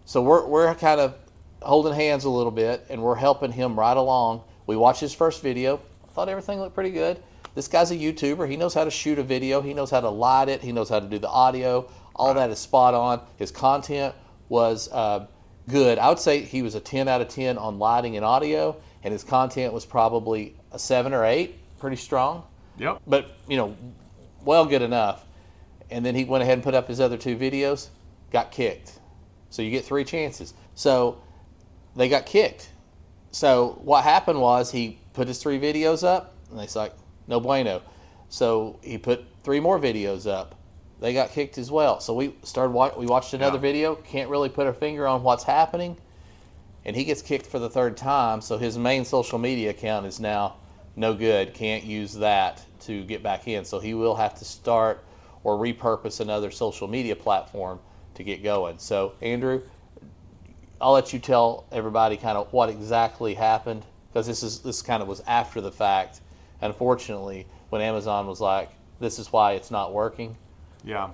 [0.03, 1.15] So we're we're kind of
[1.61, 4.43] holding hands a little bit, and we're helping him right along.
[4.65, 5.79] We watched his first video.
[6.05, 7.21] I thought everything looked pretty good.
[7.55, 8.47] This guy's a YouTuber.
[8.49, 9.61] He knows how to shoot a video.
[9.61, 10.61] He knows how to light it.
[10.61, 11.89] He knows how to do the audio.
[12.15, 13.21] All that is spot on.
[13.37, 14.13] His content
[14.49, 15.25] was uh,
[15.67, 15.97] good.
[15.97, 19.11] I would say he was a 10 out of 10 on lighting and audio, and
[19.11, 21.55] his content was probably a seven or eight.
[21.79, 22.43] Pretty strong
[22.79, 23.01] Yep.
[23.07, 23.75] but you know,
[24.43, 25.25] well good enough.
[25.89, 27.89] And then he went ahead and put up his other two videos,
[28.31, 28.99] got kicked.
[29.49, 30.53] So you get three chances.
[30.75, 31.19] So
[31.97, 32.69] they got kicked.
[33.31, 36.93] So what happened was he put his three videos up, and they like,
[37.27, 37.81] no bueno.
[38.29, 40.55] So he put three more videos up.
[40.99, 41.99] They got kicked as well.
[41.99, 42.71] So we started.
[42.97, 43.61] We watched another Yeah.
[43.61, 43.95] video.
[43.95, 45.97] Can't really put our finger on what's happening,
[46.85, 48.41] and he gets kicked for the third time.
[48.41, 50.55] So his main social media account is now
[50.95, 51.53] no good.
[51.53, 53.65] Can't use that to get back in.
[53.65, 55.03] So he will have to start
[55.43, 57.79] or repurpose another social media platform
[58.15, 58.79] to get going.
[58.79, 59.61] So Andrew,
[60.79, 65.01] I'll let you tell everybody kind of what exactly happened because this is this kind
[65.01, 66.21] of was after the fact.
[66.61, 70.37] Unfortunately, when Amazon was like, "This is why it's not working."
[70.83, 71.09] Yeah.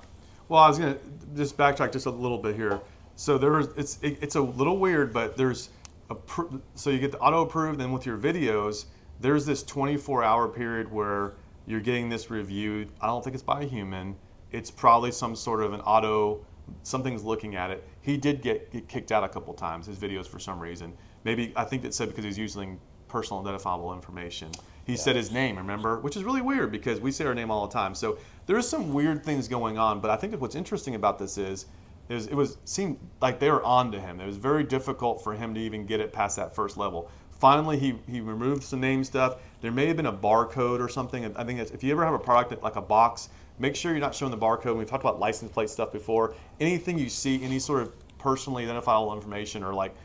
[0.50, 0.98] Well, I was gonna
[1.36, 2.82] just backtrack just a little bit here.
[3.16, 5.70] So there was it's it, it's a little weird, but there's
[6.10, 8.86] a pr- so you get the auto approved, then with your videos,
[9.20, 11.34] there's this 24 hour period where
[11.66, 12.90] you're getting this reviewed.
[13.02, 14.16] I don't think it's by a human.
[14.52, 16.46] It's probably some sort of an auto.
[16.84, 17.88] Something's looking at it.
[18.02, 19.88] He did get, get kicked out a couple times.
[19.88, 20.94] His videos for some reason.
[21.24, 24.50] Maybe I think that said because he's using personal identifiable information.
[24.86, 27.66] He said his name, remember, which is really weird because we say our name all
[27.66, 27.96] the time.
[27.96, 30.02] So there's some weird things going on.
[30.02, 31.68] But I think that what's interesting about this is,
[32.10, 34.20] is it was seemed like they were on to him.
[34.20, 37.10] It was very difficult for him to even get it past that first level.
[37.40, 39.38] Finally, he, he removed some name stuff.
[39.62, 41.36] There may have been a barcode or something.
[41.36, 44.02] I think if you ever have a product that, like a box, make sure you're
[44.02, 44.76] not showing the barcode.
[44.76, 46.36] We've talked about license plate stuff before.
[46.60, 49.96] Anything you see, any sort of personally identifiable information or like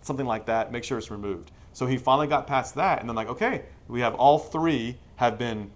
[0.00, 1.50] something like that, make sure it's removed.
[1.72, 5.38] So he finally got past that, and then like, okay, we have all three have
[5.38, 5.70] been,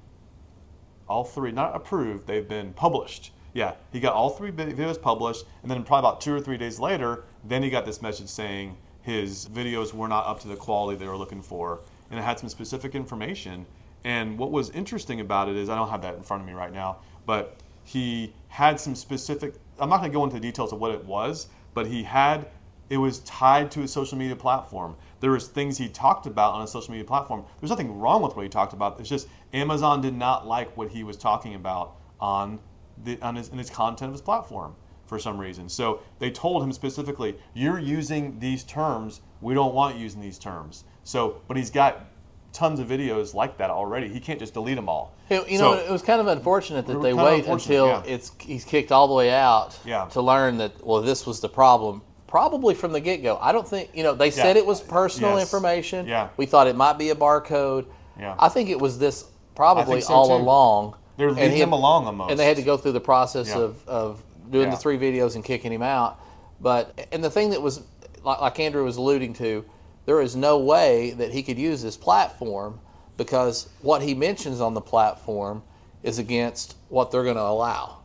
[1.09, 3.33] all three not approved, they've been published.
[3.53, 6.81] Yeah, he got all three videos published, and then probably about two or three days
[6.81, 10.99] later, then he got this message saying his videos were not up to the quality
[10.99, 13.67] they were looking for, and it had some specific information.
[14.05, 16.55] And what was interesting about it is I don't have that in front of me
[16.55, 19.55] right now, but he had some specific.
[19.79, 22.49] I'm not going to go into the details of what it was, but he had
[22.93, 24.97] it was tied to a social media platform.
[25.21, 27.43] There was things he talked about on a social media platform.
[27.59, 29.01] There's nothing wrong with what he talked about.
[29.01, 32.59] It's just Amazon did not like what he was talking about on
[33.03, 34.75] the on his in his content of his platform
[35.07, 35.71] for some reason.
[35.71, 39.23] So they told him specifically, "You're using these terms.
[39.41, 42.07] We don't want you using these terms." So, but he's got
[42.53, 44.09] tons of videos like that already.
[44.09, 45.15] He can't just delete them all.
[45.31, 48.03] You you know, it was kind of unfortunate that they wait until yeah.
[48.07, 50.05] it's he's kicked all the way out Yeah.
[50.07, 53.39] to learn that well this was the problem probably from the get go.
[53.41, 55.43] I don't think you know they said it was personal Yes.
[55.43, 56.07] information.
[56.07, 56.29] Yeah.
[56.37, 57.87] We thought it might be a barcode.
[58.19, 58.35] Yeah.
[58.39, 60.35] I think it was this probably so, all too.
[60.35, 60.95] along.
[61.17, 62.31] They're And leading he- him along almost.
[62.31, 63.59] And they had to go through the process Yeah.
[63.61, 64.71] of, of doing Yeah.
[64.75, 66.19] the three videos and kicking him out.
[66.61, 67.83] But and the thing that was
[68.23, 69.65] like, like Andrew was alluding to,
[70.07, 72.81] there is no way that he could use this platform
[73.17, 75.63] because what he mentions on the platform
[76.03, 77.99] is against what they're going to allow.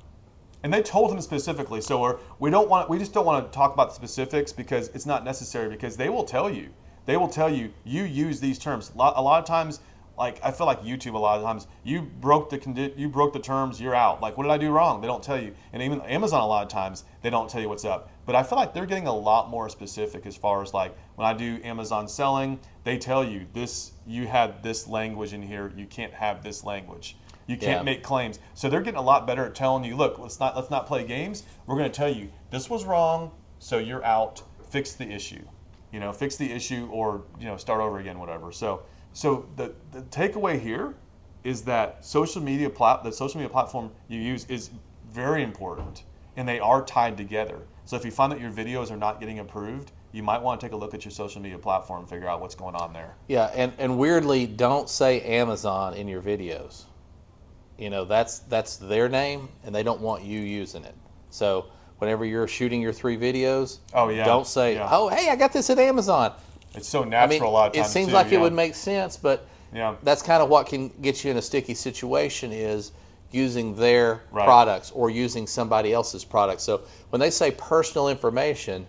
[0.63, 1.81] and they told him specifically.
[1.81, 5.05] So we're, don't want we just don't want to talk about the specifics because it's
[5.05, 6.69] not necessary because they will tell you.
[7.05, 8.91] They will tell you you use these terms.
[8.93, 9.79] A lot, a lot of times
[10.17, 13.39] like I feel like YouTube a lot of times you broke the you broke the
[13.39, 16.01] terms you're out like what did I do wrong they don't tell you and even
[16.01, 18.73] Amazon a lot of times they don't tell you what's up but I feel like
[18.73, 22.59] they're getting a lot more specific as far as like when I do Amazon selling
[22.83, 25.73] they tell you this you had this language in here.
[25.75, 27.17] You can't have this language.
[27.47, 27.83] You can't Yeah.
[27.83, 28.39] make claims.
[28.53, 31.05] So they're getting a lot better at telling you look let's not let's not play
[31.05, 31.43] games.
[31.65, 34.43] We're going to tell you this was wrong so you're out.
[34.69, 35.45] Fix the issue.
[35.91, 38.51] You know fix the issue or you know start over again whatever.
[38.51, 40.95] So so the, the takeaway here
[41.45, 44.69] is that social media plat the social media platform you use is
[45.09, 46.03] very important
[46.35, 49.39] and they are tied together so if you find that your videos are not getting
[49.39, 52.27] approved you might want to take a look at your social media platform and figure
[52.29, 56.83] out what's going on there Yeah, and, and weirdly, don't say Amazon in your videos.
[57.77, 60.95] You know, that's that's their name, and they don't want you using it.
[61.29, 61.67] So
[61.99, 64.87] whenever you're shooting your three videos, Oh, yeah, don't say, yeah.
[64.89, 66.33] "Oh, hey, I got this at Amazon."
[66.73, 67.87] it's so natural I mean, a lot of times.
[67.87, 68.39] it seems too, like yeah.
[68.39, 69.95] it would make sense, but Yeah.
[70.03, 72.91] that's kind of what can get you in a sticky situation is
[73.31, 74.45] using their Right.
[74.45, 76.63] products or using somebody else's products.
[76.63, 78.87] So when they say personal information,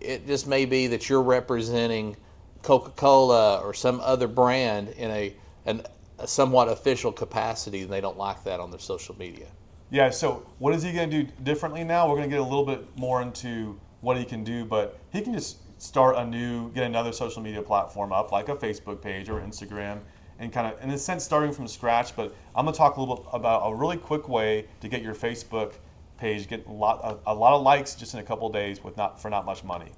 [0.00, 2.16] it just may be that you're representing
[2.62, 5.34] Coca-Cola or some other brand in a,
[5.66, 5.82] an,
[6.18, 9.46] a somewhat official capacity, and they don't like that on their social media.
[9.90, 12.08] Yeah, so what is he going to do differently now?
[12.08, 15.20] We're going to get a little bit more into what he can do, but he
[15.22, 19.28] can just start a new, get another social media platform up, like a Facebook page
[19.28, 20.00] or Instagram,
[20.38, 22.14] and kind of, in a sense, starting from scratch.
[22.16, 25.02] But I'm going to talk a little bit about a really quick way to get
[25.02, 25.74] your Facebook
[26.18, 28.96] page get a lot, a, a lot of likes just in a couple days with
[28.96, 29.92] not for not much money,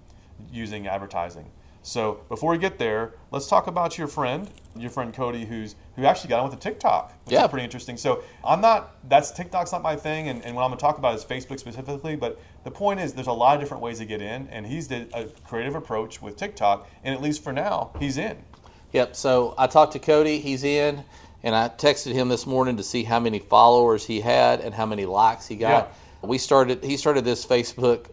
[0.52, 1.50] using advertising.
[1.82, 6.04] So before we get there, let's talk about your friend, your friend Cody, who's who
[6.04, 7.44] actually got on with the TikTok, which Yeah.
[7.44, 7.96] is pretty interesting.
[7.96, 11.14] So I'm not that's TikTok's not my thing, and, and what I'm gonna talk about
[11.14, 12.16] is Facebook specifically.
[12.16, 14.88] But the point is, there's a lot of different ways to get in, and he's
[14.88, 18.44] did a creative approach with TikTok, and at least for now, he's in.
[18.92, 19.16] Yep.
[19.16, 20.40] So I talked to Cody.
[20.40, 21.04] He's in,
[21.42, 24.86] and I texted him this morning to see how many followers he had and how
[24.86, 25.92] many likes he got.
[26.22, 26.84] We started.
[26.84, 28.06] He started this Facebook,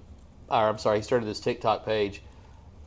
[0.50, 2.22] or I'm sorry, he started this TikTok page.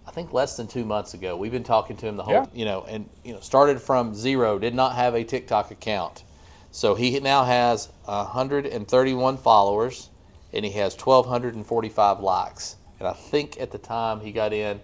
[0.06, 1.36] I think less than two months ago.
[1.36, 2.46] We've been talking to him the whole, Yeah.
[2.52, 4.58] you know, and you know, started from zero.
[4.58, 6.24] Did not have a TikTok account,
[6.72, 10.08] so he now has 131 followers,
[10.52, 12.76] and he has 1,245 likes.
[12.98, 14.80] And I think at the time he got in,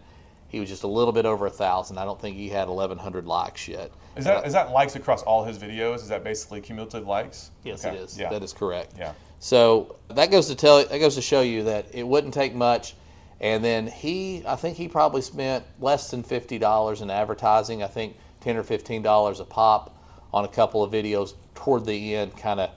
[0.57, 1.99] he was just a little bit over a thousand.
[1.99, 3.90] I don't think he had 1,100 likes yet.
[4.16, 5.97] Is that uh, is that likes across all his videos?
[5.97, 7.51] Is that basically cumulative likes?
[7.62, 7.95] Yes, Okay.
[7.95, 8.19] it is.
[8.19, 8.31] Yeah.
[8.31, 8.95] That is correct.
[8.97, 9.12] Yeah.
[9.38, 12.95] So that goes to tell that goes to show you that it wouldn't take much.
[13.38, 17.83] And then he, I think he probably spent less than fifty dollars in advertising.
[17.83, 19.95] I think ten or fifteen dollars a pop
[20.33, 22.71] on a couple of videos toward the end, kind of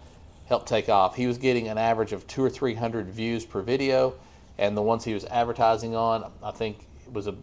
[0.47, 1.15] helped take off.
[1.15, 4.15] He was getting an average of two or three hundred views per video,
[4.57, 7.35] and the ones he was advertising on, I think it was a,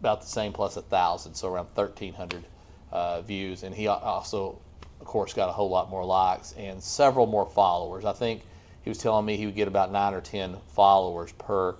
[0.00, 2.44] about the same plus a thousand, so around thirteen hundred
[2.90, 3.62] uh, views.
[3.62, 4.58] And he also,
[5.00, 8.04] of course, got a whole lot more likes and several more followers.
[8.04, 8.42] I think
[8.82, 11.76] he was telling me he would get about nine or ten followers per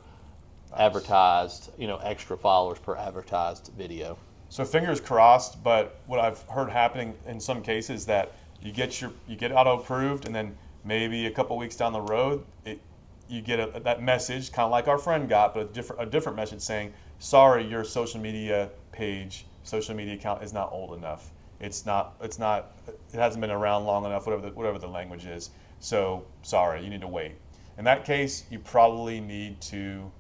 [0.77, 4.17] advertised, you know, extra followers per advertised video.
[4.51, 9.13] So fingers crossed, but what I've heard happening in some cases that you get your
[9.27, 12.81] you get auto approved, and then maybe a couple weeks down the road, it,
[13.29, 16.07] you get a, that message, kind of like our friend got, but a different a
[16.07, 21.33] different message saying, "Sorry, your social media page, social media account is not old enough.
[21.61, 24.27] It's not it's not it hasn't been around long enough.
[24.27, 25.51] Whatever the, whatever the language is.
[25.81, 27.33] So sorry, you need to wait."
[27.77, 30.11] In that case, you probably need to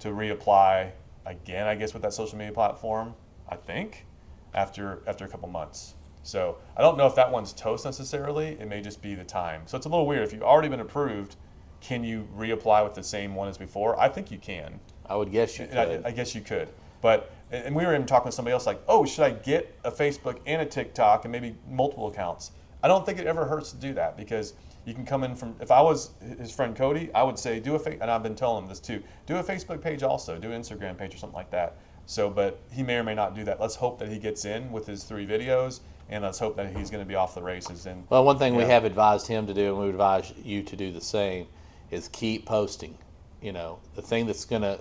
[0.00, 0.90] to reapply
[1.26, 3.14] again, I guess, with that social media platform.
[3.48, 4.04] I think
[4.52, 5.94] after after a couple months.
[6.24, 8.58] So I don't know if that one's toast necessarily.
[8.60, 9.62] It may just be the time.
[9.66, 10.24] So it's a little weird.
[10.24, 11.36] If you've already been approved,
[11.80, 13.98] can you reapply with the same one as before?
[14.00, 14.80] I think you can.
[15.06, 16.06] I would guess you I, could.
[16.06, 16.68] I guess you could.
[17.00, 19.90] But and we were even talking to somebody else like, oh, should I get a
[19.90, 22.52] Facebook and a TikTok and maybe multiple accounts?
[22.82, 25.54] I don't think it ever hurts to do that because you can come in from.
[25.60, 28.64] If I was his friend Cody, I would say do a and I've been telling
[28.64, 29.02] him this too.
[29.26, 30.38] Do a Facebook page also.
[30.38, 31.76] Do an Instagram page or something like that.
[32.06, 33.60] So, but he may or may not do that.
[33.60, 36.90] Let's hope that he gets in with his three videos, and let's hope that he's
[36.90, 37.86] going to be off the races.
[37.86, 40.76] And Well, one thing we have advised him to do, and we advise you to
[40.76, 41.46] do the same,
[41.90, 42.98] is keep posting.
[43.40, 44.80] You know, the thing that's going to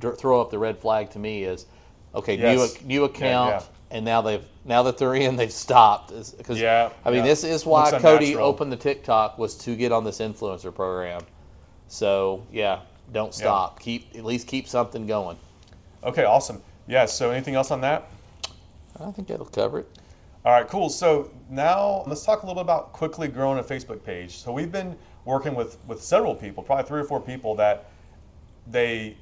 [0.00, 1.66] throw up the red flag to me is,
[2.14, 2.80] okay, Yes.
[2.82, 3.96] new new account, yeah.
[3.96, 6.12] and now they've now that they're in, they've stopped.
[6.36, 7.24] Because Yeah, I mean, yeah.
[7.26, 8.46] this is why Looks Cody unnatural.
[8.48, 11.22] opened the TikTok was to get on this influencer program.
[11.88, 12.80] So yeah,
[13.12, 13.78] don't stop.
[13.80, 15.36] Keep at least keep something going.
[16.04, 16.62] okay, awesome.
[16.88, 17.04] Yeah.
[17.06, 18.10] So, anything else on that?
[19.00, 19.88] I think that'll cover it.
[20.44, 20.88] All right, cool.
[20.88, 24.36] So now let's talk a little bit about quickly growing a Facebook page.
[24.38, 27.90] So we've been working with with several people, probably three or four people that
[28.68, 29.16] they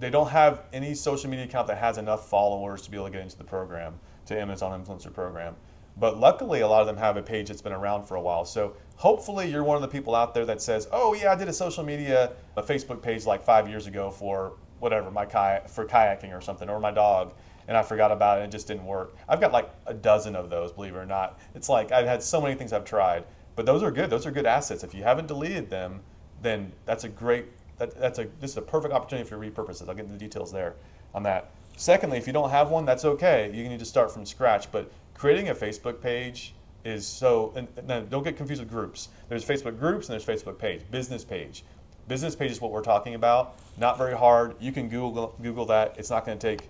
[0.00, 3.12] they don't have any social media account that has enough followers to be able to
[3.12, 5.54] get into the program, to Amazon Influencer Program.
[5.96, 8.46] But luckily, a lot of them have a page that's been around for a while.
[8.46, 11.48] So hopefully, you're one of the people out there that says, "Oh yeah, I did
[11.48, 15.84] a social media, a Facebook page like five years ago for whatever my kayak for
[15.84, 17.34] kayaking or something, or my dog."
[17.68, 19.14] And I forgot about it and it just didn't work.
[19.28, 21.38] I've got like a dozen of those, believe it or not.
[21.54, 24.10] It's like I've had so many things I've tried, but those are good.
[24.10, 24.82] Those are good assets.
[24.82, 26.00] If you haven't deleted them,
[26.42, 27.46] then that's a great
[27.80, 29.88] that, that's a this is a perfect opportunity for repurposes.
[29.88, 30.74] I'll get into the details there
[31.14, 31.50] on that.
[31.76, 33.50] Secondly, if you don't have one, that's okay.
[33.52, 34.70] You need to start from scratch.
[34.70, 39.08] But creating a Facebook page is so and, and don't get confused with groups.
[39.28, 41.64] There's Facebook groups and there's Facebook page, business page.
[42.06, 43.58] Business page is what we're talking about.
[43.78, 44.54] Not very hard.
[44.60, 45.94] You can Google Google that.
[45.96, 46.68] It's not going to take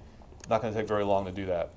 [0.48, 1.70] not going to take very long to do that.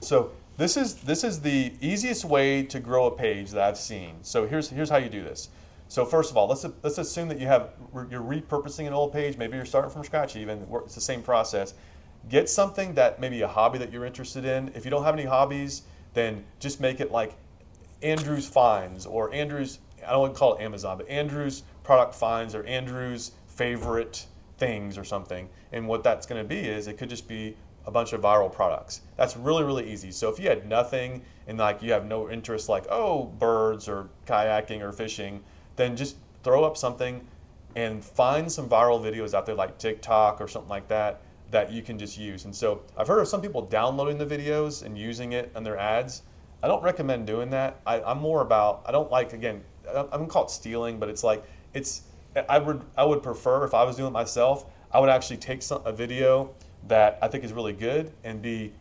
[0.00, 4.16] So this is this is the easiest way to grow a page that I've seen.
[4.22, 5.48] So here's here's how you do this.
[5.92, 7.68] So first of all, let's let's assume that you have
[8.10, 9.36] you're repurposing an old page.
[9.36, 10.36] Maybe you're starting from scratch.
[10.36, 11.74] Even it's the same process.
[12.30, 14.72] Get something that maybe a hobby that you're interested in.
[14.74, 15.82] If you don't have any hobbies,
[16.14, 17.34] then just make it like
[18.02, 19.80] Andrew's finds or Andrew's.
[20.06, 24.24] I don't want to call it Amazon, but Andrew's product finds or Andrew's favorite
[24.56, 25.46] things or something.
[25.72, 28.50] And what that's going to be is it could just be a bunch of viral
[28.50, 29.02] products.
[29.18, 30.10] That's really, really easy.
[30.10, 34.08] So if you had nothing and like you have no interest like, oh, birds or
[34.26, 35.42] kayaking or fishing,
[35.82, 37.26] then just throw up something
[37.74, 41.82] and find some viral videos out there like TikTok or something like that that you
[41.82, 42.44] can just use.
[42.44, 45.78] And so I've heard of some people downloading the videos and using it in their
[45.78, 46.22] ads.
[46.62, 47.80] I don't recommend doing that.
[47.86, 51.24] I, am more about I don't like again I don't call it stealing, but it's
[51.24, 52.02] like it's
[52.48, 55.62] I would I would prefer if I was doing it myself, I would actually take
[55.62, 56.54] some, a video
[56.88, 58.72] that I think is really good and be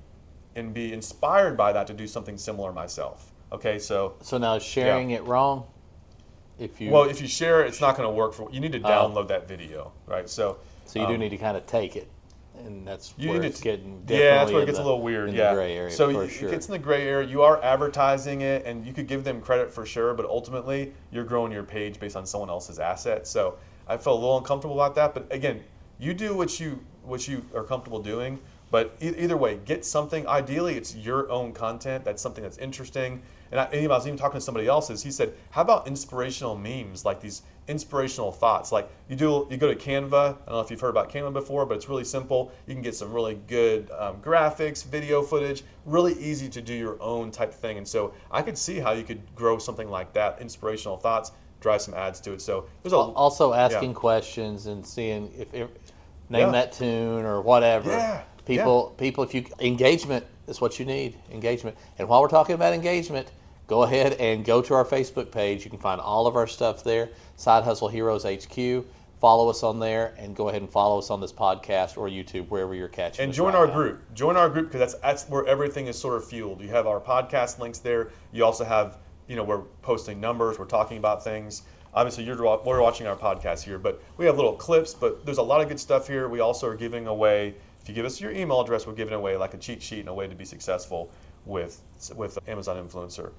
[0.56, 3.32] and be inspired by that to do something similar myself.
[3.52, 5.18] Okay, so so now sharing yeah.
[5.18, 5.66] it wrong
[6.60, 8.50] if you well, if you share it, it's not going to work for.
[8.52, 8.90] You need to oh.
[8.90, 10.30] download that video, right?
[10.30, 12.08] So so you um, do need to kind of take it,
[12.66, 14.86] and that's you where need it's to, getting yeah, that's where it gets the, a
[14.86, 15.34] little weird.
[15.34, 15.92] yeah, gray area.
[15.92, 16.50] So you, sure.
[16.50, 17.28] it gets in the gray area.
[17.28, 21.24] You are advertising it, and you could give them credit for sure, but ultimately you're
[21.24, 23.30] growing your page based on someone else's assets.
[23.30, 25.14] So I felt a little uncomfortable about that.
[25.14, 25.64] But again,
[26.00, 28.40] you do what you what you are comfortable doing.
[28.70, 30.28] But e- either way, get something.
[30.28, 32.06] Ideally, it's your own content.
[32.06, 34.90] That's something that's interesting and I, and I was even talking to somebody else.
[34.90, 38.72] Is he said, "How about inspirational memes, like these inspirational thoughts?
[38.72, 40.14] Like you do, you go to Canva.
[40.14, 42.52] I don't know if you've heard about Canva before, but it's really simple.
[42.66, 47.02] You can get some really good um, graphics, video footage, really easy to do your
[47.02, 47.78] own type of thing.
[47.78, 51.82] And so I could see how you could grow something like that, inspirational thoughts, drive
[51.82, 52.42] some ads to it.
[52.42, 53.96] So there's a, also asking yeah.
[53.96, 55.70] questions and seeing if, if
[56.30, 56.52] name yeah.
[56.52, 57.92] that tune or whatever.
[57.92, 58.24] Yeah.
[58.46, 61.16] People, people, if you engagement is what you need.
[61.32, 61.78] Engagement.
[61.98, 63.32] And while we're talking about engagement
[63.72, 65.64] go ahead and go to our Facebook page.
[65.64, 67.08] You can find all of our stuff there,
[67.38, 68.86] Side Hustle Heroes HQ.
[69.22, 72.50] Follow us on there and go ahead and follow us on this podcast or YouTube,
[72.50, 73.24] wherever you're catching.
[73.24, 73.74] And join right our now.
[73.74, 74.14] group.
[74.14, 76.60] Join our group because that's that's where everything is sort of fueled.
[76.60, 78.10] You have our podcast links there.
[78.34, 78.98] You also have,
[79.30, 80.60] you know, we're posting numbers.
[80.60, 81.62] We're talking about things.
[81.94, 84.94] Obviously, you're we're watching our podcast here, but we have little clips.
[84.94, 86.28] But there's a lot of good stuff here.
[86.28, 87.56] We also are giving away.
[87.82, 90.10] If you give us your email address, we're giving away like a cheat sheet and
[90.10, 91.10] a way to be successful
[91.46, 91.82] with
[92.18, 93.32] with Amazon Influencer.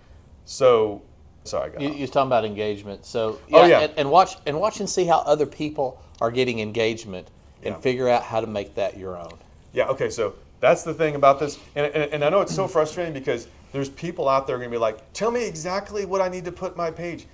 [0.45, 1.03] So,
[1.45, 3.05] sorry, you, you're talking about engagement.
[3.05, 3.81] So, yeah, oh, yeah.
[3.81, 7.29] And, and, watch and watch and see how other people are getting engagement,
[7.63, 7.81] and yeah.
[7.81, 9.33] figure out how to make that your own.
[9.73, 9.89] Yeah.
[9.89, 10.11] Okay.
[10.11, 13.49] So that's the thing about this, and, and, and I know it's so frustrating because
[13.73, 16.53] there's people out there going to be like, "Tell me exactly what I need to
[16.53, 17.27] put my page."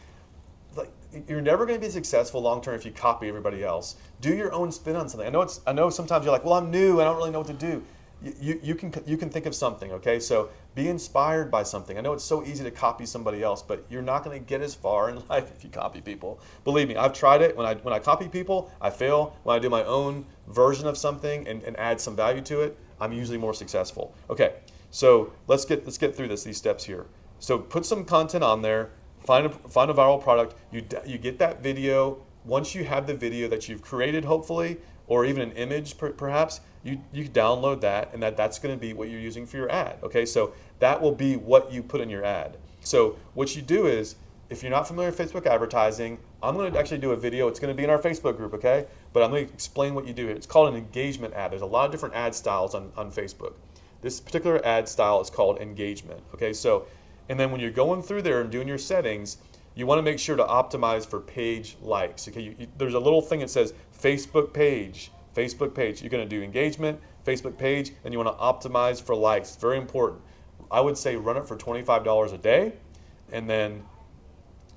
[0.77, 0.90] Like,
[1.29, 3.97] you're never going to be successful long term if you copy everybody else.
[4.21, 5.27] Do your own spin on something.
[5.27, 5.61] I know it's.
[5.66, 7.01] I know sometimes you're like, "Well, I'm new.
[7.01, 7.83] I don't really know what to do."
[8.22, 9.92] You, you can you can think of something.
[9.92, 10.18] Okay.
[10.18, 11.96] So be inspired by something.
[11.98, 14.61] I know it's so easy to copy somebody else, but you're not going to get
[14.61, 16.40] as far in life if you copy people.
[16.64, 17.57] Believe me, I've tried it.
[17.57, 19.37] When I when I copy people, I fail.
[19.44, 22.78] When I do my own version of something and, and add some value to it,
[23.00, 24.14] I'm usually more successful.
[24.31, 24.54] Okay,
[24.90, 27.07] so let's get let's get through this these steps here.
[27.38, 28.90] So put some content on there.
[29.20, 30.54] Find a find a viral product.
[30.72, 32.24] You you get that video.
[32.44, 37.01] Once you have the video that you've created, hopefully, or even an image perhaps, you,
[37.12, 39.98] you download that and that, that's going to be what you're using for your ad.
[40.02, 42.57] Okay, so that will be what you put in your ad.
[42.81, 44.17] So what you do is,
[44.50, 47.48] if you're not familiar with Facebook advertising, I'm going to actually do a video.
[47.48, 48.87] It's going to be in our Facebook group, okay?
[49.13, 50.29] But I'm going to explain what you do.
[50.29, 51.52] It's called an engagement ad.
[51.52, 53.52] There's a lot of different ad styles on, on Facebook.
[54.00, 56.52] This particular ad style is called engagement, okay?
[56.52, 56.87] So,
[57.29, 59.38] and then when you're going through there and doing your settings,
[59.75, 62.27] you want to make sure to optimize for page likes.
[62.27, 66.03] Okay, you, you, there's a little thing that says Facebook page, Facebook page.
[66.03, 69.55] You're going to do engagement, Facebook page, and you want to optimize for likes.
[69.57, 70.21] Very important.
[70.71, 72.73] I would say run it for $25 a day.
[73.33, 73.85] And then,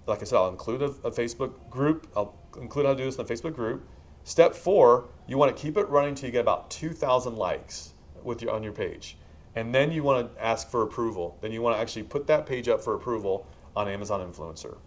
[0.05, 2.07] like I said, I'll include a, a Facebook group.
[2.15, 3.87] I'll include how to do this in the Facebook group.
[4.23, 7.93] Step four, you want to keep it running until you get about 2,000 likes
[8.23, 9.17] with your on your page,
[9.55, 11.39] and then you want to ask for approval.
[11.41, 14.77] Then you want to actually put that page up for approval on Amazon Influencer.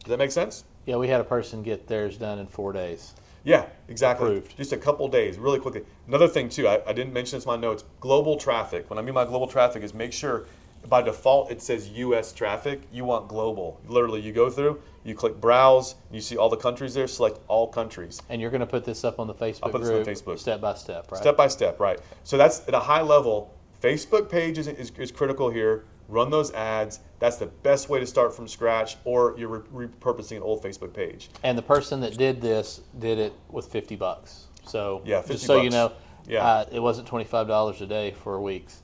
[0.00, 0.64] Does that make sense?
[0.84, 3.14] Yeah, we had a person get theirs done in four days.
[3.44, 4.28] Yeah, exactly.
[4.28, 4.56] Approved.
[4.56, 5.84] Just a couple days, really quickly.
[6.06, 7.84] Another thing too, I, I didn't mention this in my notes.
[8.00, 8.88] Global traffic.
[8.90, 10.46] When I mean by global traffic, is make sure
[10.88, 12.32] by default it says U.S.
[12.32, 12.82] traffic.
[12.92, 13.80] You want global.
[13.86, 17.06] Literally, you go through, you click browse, you see all the countries there.
[17.06, 18.22] Select all countries.
[18.28, 20.38] And you're going to put this up on the Facebook I'll put this on Facebook.
[20.38, 21.20] step by step, right?
[21.20, 21.98] Step by step, right?
[22.24, 23.54] So that's at a high level.
[23.82, 25.84] Facebook page is, is, is critical here.
[26.08, 27.00] Run those ads.
[27.18, 30.94] That's the best way to start from scratch, or you're re- repurposing an old Facebook
[30.94, 31.28] page.
[31.42, 34.46] And the person that did this did it with 50 bucks.
[34.66, 35.92] So Yeah, 50 just so you know,
[36.26, 36.44] Yeah.
[36.46, 38.80] uh, it wasn't $25 a day for weeks.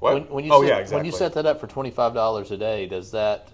[0.00, 0.12] What?
[0.14, 0.96] When, when you oh set, yeah, exactly.
[0.96, 3.48] When you set that up for $25 a day, does that,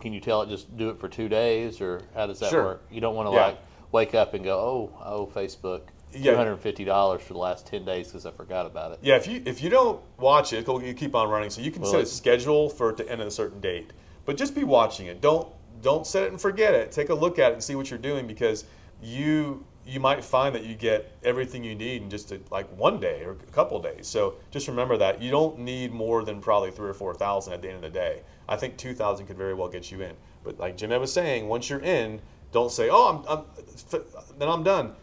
[0.00, 2.62] can you tell it just do it for two days or how does that Sure.
[2.64, 2.86] work?
[2.90, 3.46] You don't want to Yeah.
[3.46, 3.58] like
[3.90, 5.82] wake up and go, oh, oh, Facebook
[6.18, 6.32] Yeah.
[6.32, 8.98] $250 for the last 10 days because I forgot about it.
[9.02, 11.50] Yeah, if you if you don't watch it, you keep on running.
[11.50, 13.92] So you can Well, set a schedule for it to end at a certain date,
[14.24, 15.20] but just be watching it.
[15.20, 15.48] Don't
[15.82, 16.90] don't set it and forget it.
[16.92, 18.64] Take a look at it and see what you're doing because
[19.02, 22.98] you you might find that you get everything you need in just a, like one
[22.98, 24.08] day or a couple days.
[24.08, 27.62] So just remember that you don't need more than probably three or four thousand at
[27.62, 28.22] the end of the day.
[28.48, 30.14] I think two thousand could very well get you in.
[30.42, 32.20] But like Jim was saying, once you're in,
[32.52, 34.02] don't say, "Oh, I'm, I'm
[34.38, 34.94] then I'm done."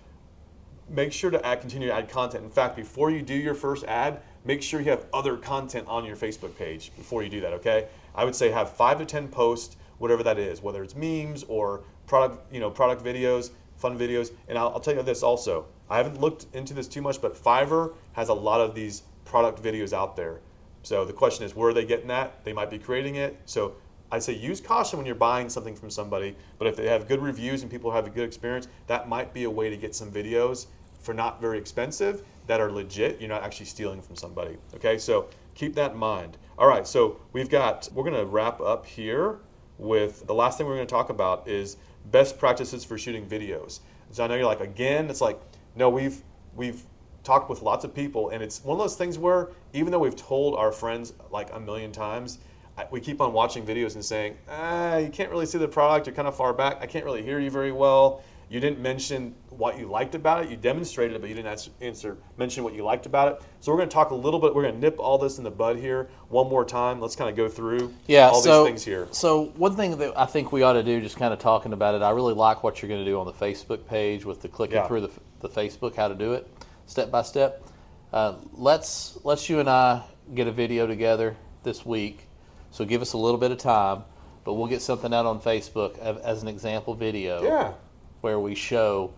[0.93, 2.43] Make sure to add, continue to add content.
[2.43, 6.05] In fact, before you do your first ad, make sure you have other content on
[6.05, 7.53] your Facebook page before you do that.
[7.53, 11.43] Okay, I would say have five to ten posts, whatever that is, whether it's memes
[11.43, 14.31] or product, you know, product videos, fun videos.
[14.47, 15.65] And I'll, I'll tell you this also.
[15.89, 19.61] I haven't looked into this too much, but Fiverr has a lot of these product
[19.61, 20.39] videos out there.
[20.83, 22.43] So the question is, where are they getting that?
[22.43, 23.39] They might be creating it.
[23.45, 23.75] So
[24.11, 27.21] I say use caution when you're buying something from somebody, but if they have good
[27.21, 30.11] reviews and people have a good experience, that might be a way to get some
[30.11, 30.67] videos
[31.04, 33.20] for not very expensive that are legit.
[33.20, 34.58] You're not actually stealing from somebody.
[34.76, 36.38] Okay, so keep that in mind.
[36.58, 39.39] All right, so we've got, we're gonna wrap up here
[39.78, 41.78] with the last thing we're gonna talk about is
[42.12, 43.80] best practices for shooting videos.
[44.12, 45.39] So I know you're like, again, it's like,
[45.76, 46.24] no, we've,
[46.56, 46.84] we've,
[47.24, 50.18] talked with lots of people and it's one of those things where even though we've
[50.18, 52.39] told our friends like a million times
[52.91, 56.08] we keep on watching videos and saying, ah, you can't really see the product.
[56.08, 56.78] You're kind of far back.
[56.82, 58.24] I can't really hear you very well.
[58.49, 60.49] You didn't mention what you liked about it.
[60.49, 63.41] You demonstrated it, but you didn't answer, answer mention what you liked about it.
[63.61, 64.53] So we're going to talk a little bit.
[64.53, 66.99] We're going to nip all this in the bud here one more time.
[67.01, 69.07] Let's kind of go through Yeah, all so, these things here.
[69.11, 71.95] So one thing that I think we ought to do, just kind of talking about
[71.95, 74.47] it, I really like what you're going to do on the Facebook page with the
[74.49, 74.87] clicking Yeah.
[74.87, 76.47] through the, the Facebook, how to do it,
[76.85, 77.63] step by step.
[78.11, 80.03] Uh, let's let's you and I
[80.35, 82.27] get a video together this week.
[82.69, 84.03] So give us a little bit of time,
[84.43, 87.73] but we'll get something out on Facebook as, as an example video Yeah,
[88.24, 89.13] where we show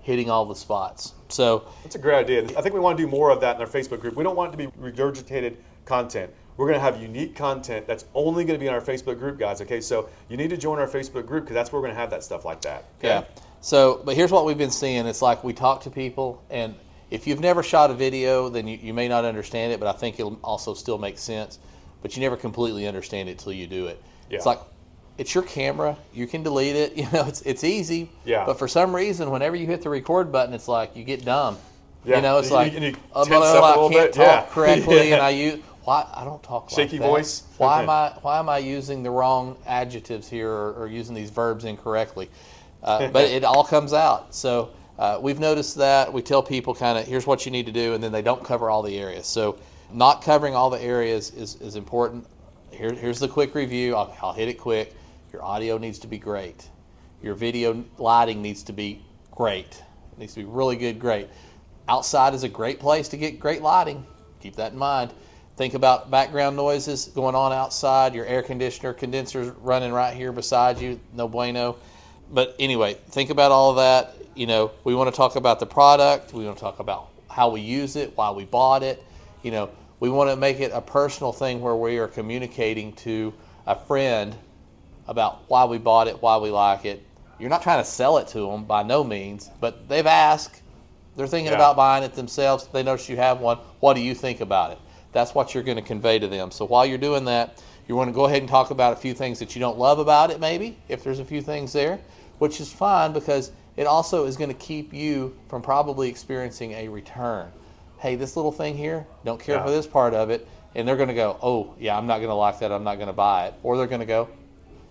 [0.00, 1.12] hitting all the spots.
[1.28, 2.44] So that's a great idea.
[2.58, 4.16] I think we want to do more of that in our Facebook group.
[4.16, 6.32] We don't want it to be regurgitated content.
[6.56, 9.38] We're going to have unique content that's only going to be in our Facebook group,
[9.38, 9.60] guys.
[9.60, 12.00] Okay, so you need to join our Facebook group because that's where we're going to
[12.00, 12.84] have that stuff like that.
[12.98, 13.08] Okay?
[13.08, 13.24] Yeah.
[13.60, 15.04] So, but here's what we've been seeing.
[15.06, 16.74] It's like we talk to people, and
[17.10, 19.98] if you've never shot a video, then you, you may not understand it, but I
[19.98, 21.58] think it'll also still make sense.
[22.00, 24.02] But you never completely understand it till you do it.
[24.30, 24.36] Yeah.
[24.36, 24.60] It's like
[25.18, 25.96] it's your camera.
[26.12, 26.92] You can delete it.
[26.96, 28.10] You know, it's it's easy.
[28.24, 28.44] Yeah.
[28.46, 31.58] But for some reason, whenever you hit the record button, it's like you get dumb.
[32.04, 32.16] Yeah.
[32.16, 33.92] You know, it's You- like you- you oh, tense blah, blah, a blah, little I
[33.92, 34.20] can't bit.
[34.20, 34.36] Yeah.
[34.40, 35.14] talk correctly, Yeah.
[35.14, 37.06] and I use why I don't talk like Shaky that.
[37.06, 37.42] voice?
[37.58, 41.30] Why am I why am I using the wrong adjectives here or, or using these
[41.30, 42.28] verbs incorrectly?
[42.82, 44.34] Uh, but it all comes out.
[44.34, 47.72] So uh, we've noticed that we tell people kind of here's what you need to
[47.72, 49.26] do, and then they don't cover all the areas.
[49.26, 49.58] So
[49.92, 52.26] not covering all the areas is, is important.
[52.72, 53.94] Here, here's the quick review.
[53.94, 54.92] I'll, I'll hit it quick.
[55.32, 56.68] Your audio needs to be great.
[57.22, 59.82] Your video lighting needs to be great.
[60.12, 61.28] It needs to be really good, great.
[61.88, 64.06] Outside is a great place to get great lighting.
[64.40, 65.12] Keep that in mind.
[65.56, 68.14] Think about background noises going on outside.
[68.14, 71.00] Your air conditioner condensers running right here beside you.
[71.14, 71.76] No bueno.
[72.30, 74.16] But anyway, think about all of that.
[74.34, 76.34] You know, we want to talk about the product.
[76.34, 79.02] We want to talk about how we use it, why we bought it.
[79.42, 83.32] You know, we want to make it a personal thing where we are communicating to
[83.66, 84.36] a friend
[85.08, 87.04] about why we bought it, why we like it.
[87.38, 90.62] You're not trying to sell it to them by no means, but they've asked.
[91.16, 91.58] They're thinking Yeah.
[91.58, 92.66] about buying it themselves.
[92.72, 93.58] They notice you have one.
[93.80, 94.78] What do you think about it?
[95.12, 96.50] That's what you're going to convey to them.
[96.50, 99.14] So while you're doing that, you want to go ahead and talk about a few
[99.14, 102.00] things that you don't love about it, maybe, if there's a few things there,
[102.38, 106.88] which is fine because it also is going to keep you from probably experiencing a
[106.88, 107.50] return.
[107.98, 110.46] Hey, this little thing here, don't care for this part of it.
[110.74, 112.70] and they're going to go, "Oh, yeah, I'm not going to like that.
[112.70, 114.28] I'm not going to buy it," or they're going to go,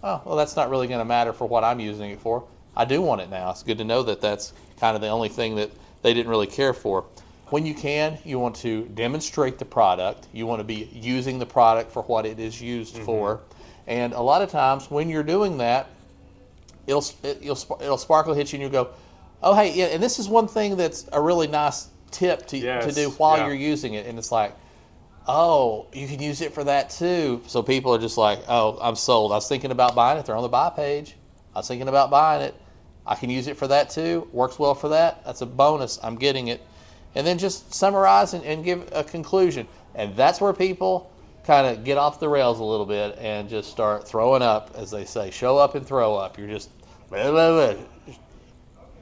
[0.05, 2.45] "Oh, well, that's not really going to matter for what I'm using it for.
[2.77, 3.49] I do want it now.
[3.49, 6.47] It's good to know that that's kind of the only thing that they didn't really
[6.47, 7.03] care for."
[7.49, 10.27] When you can, you want to demonstrate the product.
[10.33, 13.05] You want to be using the product for what it is used mm-hmm.
[13.05, 13.41] for.
[13.87, 15.87] And a lot of times when you're doing that,
[16.87, 18.89] it'll it, you'll it'll sparkle hit you and you go,
[19.43, 19.85] oh hey, yeah.
[19.85, 23.45] And this is one thing that's a really nice tip to to do while yeah.
[23.45, 24.07] you're using it.
[24.07, 24.55] And it's like,
[25.27, 27.41] oh, you can use it for that too.
[27.47, 29.31] So people are just like, oh, I'm sold.
[29.31, 30.25] I was thinking about buying it.
[30.25, 31.15] They're on the buy page.
[31.55, 32.55] I was thinking about buying it.
[33.05, 34.27] I can use it for that too.
[34.31, 35.23] Works well for that.
[35.25, 35.99] That's a bonus.
[36.03, 36.61] I'm getting it.
[37.13, 39.67] And then just summarize and, and give a conclusion.
[39.93, 41.11] And that's where people
[41.45, 44.91] kind of get off the rails a little bit and just start throwing up, as
[44.91, 46.37] they say, show up and throw up.
[46.37, 46.69] You're just
[47.09, 47.83] blah, blah, blah.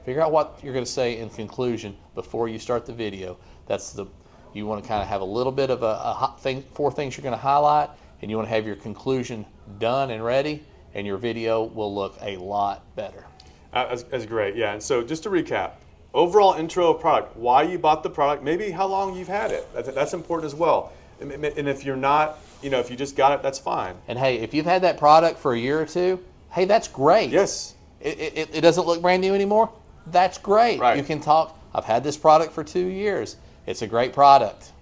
[0.04, 3.38] figure out what you're going to say in conclusion before you start the video.
[3.66, 4.06] That's the
[4.54, 6.90] you want to kind of have a little bit of a, a hot thing, four
[6.92, 7.90] things you're going to highlight,
[8.22, 9.44] and you want to have your conclusion
[9.78, 10.62] done and ready,
[10.94, 13.26] and your video will look a lot better.
[13.72, 14.54] Uh, That's, that's great.
[14.54, 14.72] Yeah.
[14.72, 15.72] And so just to recap,
[16.12, 19.66] overall intro of product, why you bought the product, maybe how long you've had it.
[19.74, 20.92] That's, that's important as well.
[21.20, 23.96] And, and if you're not, you know, if you just got it, that's fine.
[24.06, 27.30] And hey, if you've had that product for a year or two, hey, that's great.
[27.30, 27.74] Yes.
[28.00, 29.70] It, it, it doesn't look brand new anymore.
[30.08, 30.78] That's great.
[30.78, 30.96] Right.
[30.96, 31.58] You can talk.
[31.74, 33.36] I've had this product for two years.
[33.66, 34.72] It's a great product.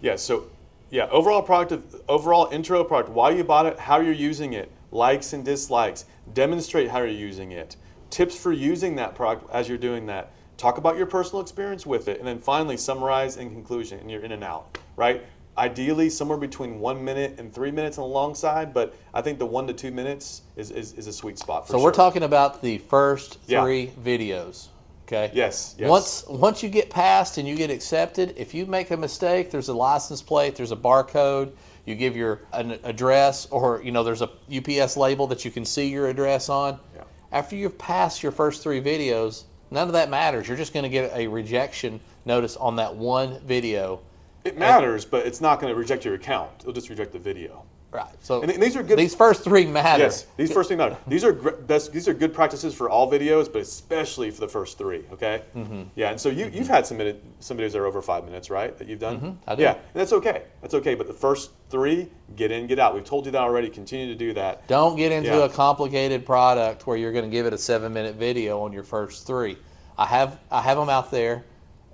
[0.00, 0.16] Yeah.
[0.16, 0.46] So,
[0.90, 4.70] yeah, overall product, of, overall intro product, why you bought it, how you're using it,
[4.90, 7.76] likes and dislikes, demonstrate how you're using it,
[8.10, 10.32] tips for using that product as you're doing that.
[10.56, 14.22] Talk about your personal experience with it, and then finally summarize in conclusion, and you're
[14.22, 15.22] in and out, right?
[15.58, 19.38] Ideally, somewhere between one minute and three minutes on the long side, but I think
[19.38, 21.84] the one to two minutes is, is, is a sweet spot for So sure.
[21.84, 23.62] we're talking about the first Yeah.
[23.62, 24.68] three videos.
[25.06, 25.30] Okay.
[25.32, 25.88] Yes, yes.
[25.88, 29.68] Once once you get passed and you get accepted, if you make a mistake, there's
[29.68, 31.52] a license plate, there's a barcode.
[31.84, 35.64] You give your an address, or you know, there's a UPS label that you can
[35.64, 36.80] see your address on.
[36.96, 37.04] Yeah.
[37.30, 40.48] After you've passed your first three videos, none of that matters.
[40.48, 44.00] You're just going to get a rejection notice on that one video.
[44.44, 46.50] It matters, but it's not going to reject your account.
[46.60, 47.64] It'll just reject the video.
[47.96, 48.08] Right.
[48.20, 50.02] So And these are good- These first three matter.
[50.02, 50.98] Yes, these first things matter.
[51.06, 54.76] These are best, these are good practices for all videos, but especially for the first
[54.76, 55.04] three.
[55.14, 55.40] Okay.
[55.56, 55.84] Mm-hmm.
[55.94, 58.50] Yeah, and so you you've had some minute, some videos that are over five minutes,
[58.50, 58.76] right?
[58.76, 59.16] That you've done.
[59.16, 59.50] Mm-hmm.
[59.50, 59.62] I do.
[59.62, 60.42] Yeah, and that's okay.
[60.60, 60.94] That's okay.
[60.94, 62.94] But the first three, get in, get out.
[62.94, 63.70] We've told you that already.
[63.70, 64.68] Continue to do that.
[64.68, 65.44] Don't get into Yeah.
[65.46, 68.84] a complicated product where you're going to give it a seven minute video on your
[68.84, 69.56] first three.
[69.96, 71.44] I have I have them out there,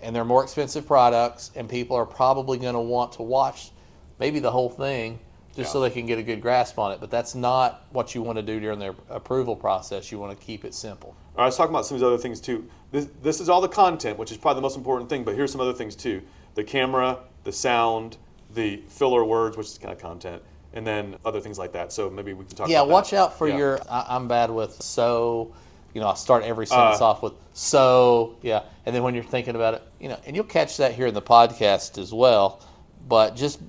[0.03, 3.71] and they're more expensive products, and people are probably going to want to watch
[4.19, 5.21] maybe the whole thing
[5.55, 7.01] just so they can get a good grasp on it.
[7.01, 10.11] But that's not what you want to do during their approval process.
[10.11, 11.15] You want to keep it simple.
[11.35, 12.69] All right, let's talk about some of these other things too.
[12.91, 15.51] This, this is all the content, which is probably the most important thing, but here's
[15.53, 16.23] some other things too
[16.55, 18.19] the camera, the sound,
[18.55, 20.43] the filler words, which is kind of content,
[20.75, 21.93] and then other things like that.
[21.93, 22.93] So maybe we can talk Yeah, about that.
[22.93, 23.57] watch out for Yeah.
[23.57, 23.81] your.
[23.91, 25.53] I, I'm bad with so.
[25.95, 27.07] You know, I start every sentence Uh.
[27.11, 28.37] off with so.
[28.43, 31.07] Yeah, and then when you're thinking about it, you know, and you'll catch that here
[31.07, 32.61] in the podcast as well.
[33.09, 33.61] But just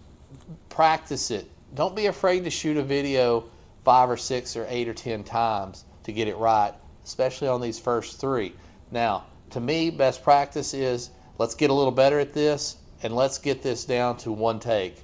[0.69, 1.49] practice it.
[1.75, 3.45] Don't be afraid to shoot a video
[3.83, 7.79] five or six or eight or ten times to get it right, especially on these
[7.79, 8.53] first three.
[8.91, 11.09] Now, to me, best practice is
[11.39, 15.01] let's get a little better at this and let's get this down to one take.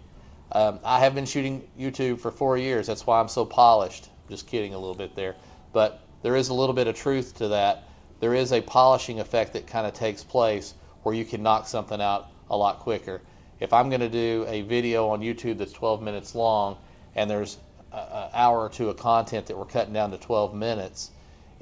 [0.52, 2.88] Um, I have been shooting YouTube for four years.
[2.88, 4.10] That's why I'm so polished.
[4.30, 5.36] Just kidding a little bit there.
[5.74, 7.86] But there is a little bit of truth to that.
[8.20, 12.02] There is a polishing effect that kind of takes place where you can knock something
[12.02, 13.22] out a lot quicker.
[13.60, 16.78] If I'm going to do a video on YouTube that's 12 minutes long
[17.16, 17.58] and there's
[17.92, 21.12] an hour or two of content that we're cutting down to 12 minutes,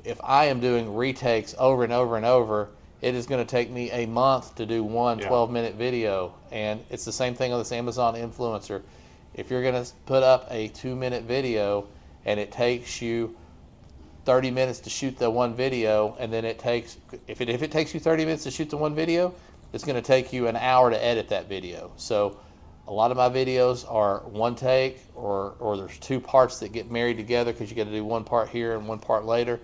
[0.04, 2.70] if I am doing retakes over and over and over,
[3.02, 5.28] it is going to take me a month to do one Yeah.
[5.28, 6.34] 12 minute video.
[6.52, 8.82] And it's the same thing on this Amazon influencer.
[9.34, 11.88] If you're going to put up a two minute video
[12.26, 13.36] and it takes you
[14.26, 17.72] 30 minutes to shoot the one video, and then it takes, if it, if it
[17.72, 19.34] takes you 30 minutes to shoot the one video,
[19.74, 21.91] it's going to take you an hour to edit that video.
[21.97, 22.39] So
[22.88, 26.89] a lot of my videos are one take, or, or there's two parts that get
[26.89, 29.59] married together because you got to do one part here and one part later.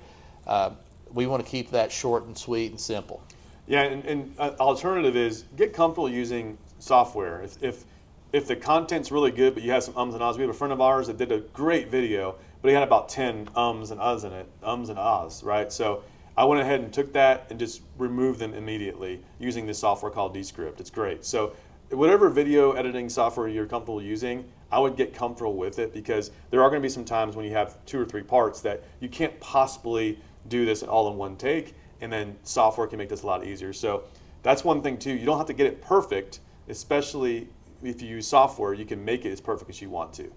[0.46, 0.72] Uh,
[1.12, 3.24] we want to keep that short and sweet and simple.
[3.66, 7.42] Yeah, and, and uh, alternative is get comfortable using software.
[7.42, 7.86] If, if
[8.34, 10.58] if the content's really good, but you have some ums and ahs, we have a
[10.58, 14.02] friend of ours that did a great video, but he had about ten ums and
[14.02, 15.72] ahs in it, ums and ahs, right?
[15.72, 16.04] So
[16.36, 20.34] I went ahead and took that and just removed them immediately using this software called
[20.34, 20.80] Descript.
[20.80, 21.26] It's great.
[21.26, 21.56] So
[21.90, 26.64] whatever video editing software you're comfortable using, I would get comfortable with it because there
[26.64, 29.10] are going to be some times when you have two or three parts that you
[29.10, 33.28] can't possibly do this all in one take, and then software can make this a
[33.28, 33.72] lot easier.
[33.72, 34.04] So
[34.42, 35.14] that's one thing too.
[35.14, 37.48] You don't have to get it perfect, especially
[37.84, 40.32] if you use software, you can make it as perfect as you want to.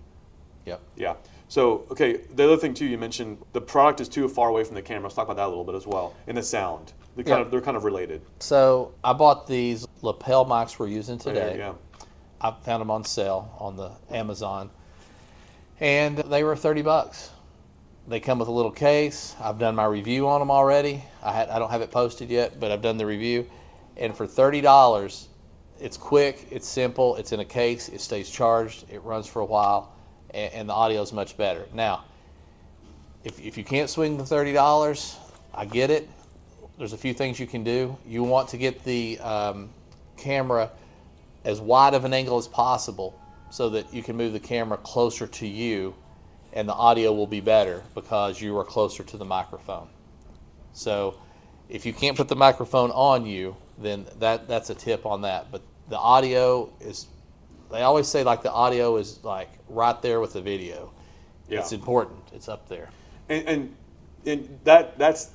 [0.67, 0.81] Yep.
[0.97, 1.15] Yeah.
[1.49, 4.75] So, okay, the other thing too, you mentioned the product is too far away from
[4.75, 5.05] the camera.
[5.05, 6.15] Let's talk about that a little bit as well.
[6.27, 7.45] And the sound, they're kind Yeah.
[7.45, 8.23] of they're kind of related.
[8.41, 11.57] So I bought these lapel mics we're using Right today.
[11.59, 11.73] yeah.
[12.41, 14.71] I found them on sale on the Amazon,
[15.81, 17.31] and they were thirty bucks.
[18.09, 19.35] They come with a little case.
[19.41, 21.05] I've done my review on them already.
[21.23, 23.47] I had I don't have it posted yet, but I've done the review,
[23.97, 25.29] and for thirty dollars,
[25.81, 29.45] it's quick, it's simple, it's in a case, it stays charged, it runs for a
[29.45, 29.93] while,
[30.37, 31.67] and, and the audio is much better.
[31.75, 32.05] Now,
[33.25, 35.17] if if you can't swing the thirty dollars,
[35.53, 36.09] I get it.
[36.79, 37.97] There's a few things you can do.
[38.07, 39.71] You want to get the um,
[40.17, 40.71] camera
[41.45, 43.19] as wide of an angle as possible
[43.51, 45.95] so that you can move the camera closer to you
[46.53, 49.89] and the audio will be better because you are closer to the microphone.
[50.73, 51.19] So
[51.69, 55.51] if you can't put the microphone on you, then that that's a tip on that.
[55.51, 57.07] But the audio is
[57.71, 60.93] they always say like the audio is like right there with the video.
[61.49, 61.61] Yeah.
[61.61, 62.19] It's important.
[62.33, 62.89] It's up there.
[63.29, 63.77] and and,
[64.27, 65.31] and that that's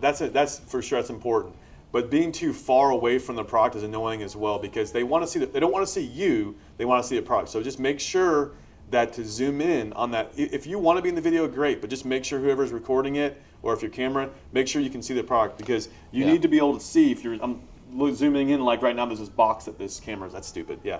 [0.00, 0.32] that's it.
[0.32, 0.98] That's for sure.
[0.98, 1.54] That's important.
[1.92, 5.24] But being too far away from the product is annoying as well because they want
[5.24, 6.54] to see the, they don't want to see you.
[6.76, 7.48] They want to see the product.
[7.50, 8.52] So just make sure
[8.90, 10.32] that to zoom in on that.
[10.36, 11.80] If you want to be in the video, great.
[11.80, 15.00] But just make sure whoever's recording it or if your camera, make sure you can
[15.02, 16.32] see the product because you Yeah.
[16.32, 17.38] need to be able to see if you're.
[17.42, 17.62] I'm
[18.14, 19.06] zooming in like right now.
[19.06, 20.34] There's this box that this camera is.
[20.34, 20.80] That's stupid.
[20.84, 20.98] Yeah.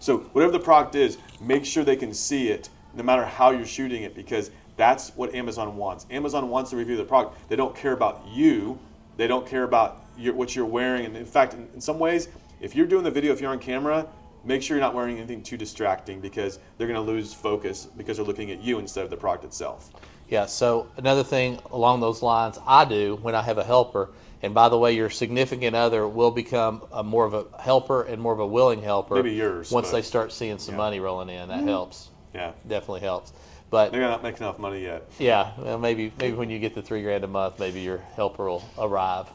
[0.00, 3.66] So whatever the product is, make sure they can see it no matter how you're
[3.66, 6.06] shooting it because that's what Amazon wants.
[6.10, 7.48] Amazon wants to review the product.
[7.48, 8.78] They don't care about you.
[9.16, 11.04] They don't care about your, what you're wearing.
[11.04, 12.28] And in fact, in, in some ways,
[12.60, 14.06] if you're doing the video, if you're on camera,
[14.44, 18.16] make sure you're not wearing anything too distracting because they're going to lose focus because
[18.16, 19.90] they're looking at you instead of the product itself.
[20.28, 24.10] Yeah, so another thing along those lines I do when I have a helper,
[24.42, 28.22] and by the way, your significant other will become a more of a helper and
[28.22, 29.16] more of a willing helper.
[29.16, 31.68] Maybe yours, Once they start seeing some money rolling in, that mm-hmm.
[31.68, 32.10] helps.
[32.34, 32.52] Yeah.
[32.68, 33.32] Definitely helps.
[33.70, 35.04] But They're not making enough money yet.
[35.18, 38.48] yeah, well, maybe maybe when you get the three grand a month, maybe your helper
[38.48, 39.26] will arrive.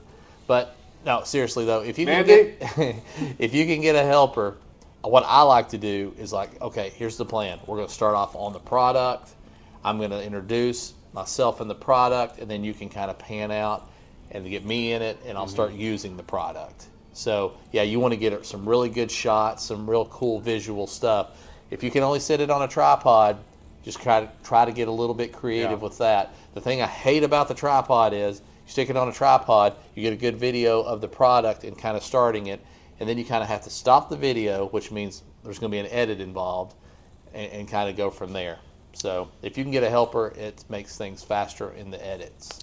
[0.48, 0.76] But
[1.06, 2.58] no, seriously though, if you can get
[3.38, 4.58] if you can get a helper,
[5.02, 7.60] what I like to do is like, okay, here's the plan.
[7.68, 9.32] We're going to start off on the product.
[9.84, 13.52] I'm going to introduce myself and the product, and then you can kind of pan
[13.52, 13.90] out
[14.34, 15.80] and to get me in it, and I'll start mm-hmm.
[15.80, 16.88] using the product.
[17.14, 21.40] So yeah, you want to get some really good shots, some real cool visual stuff.
[21.70, 23.38] If you can only sit it on a tripod,
[23.84, 25.78] just try to try to get a little bit creative Yeah.
[25.78, 26.34] with that.
[26.54, 30.02] The thing I hate about the tripod is you stick it on a tripod, you
[30.02, 32.62] get a good video of the product and kind of starting it,
[33.00, 35.76] and then you kind of have to stop the video, which means there's going to
[35.76, 36.76] be an edit involved,
[37.34, 38.60] and, and kind of go from there.
[38.94, 42.62] So if you can get a helper, it makes things faster in the edits.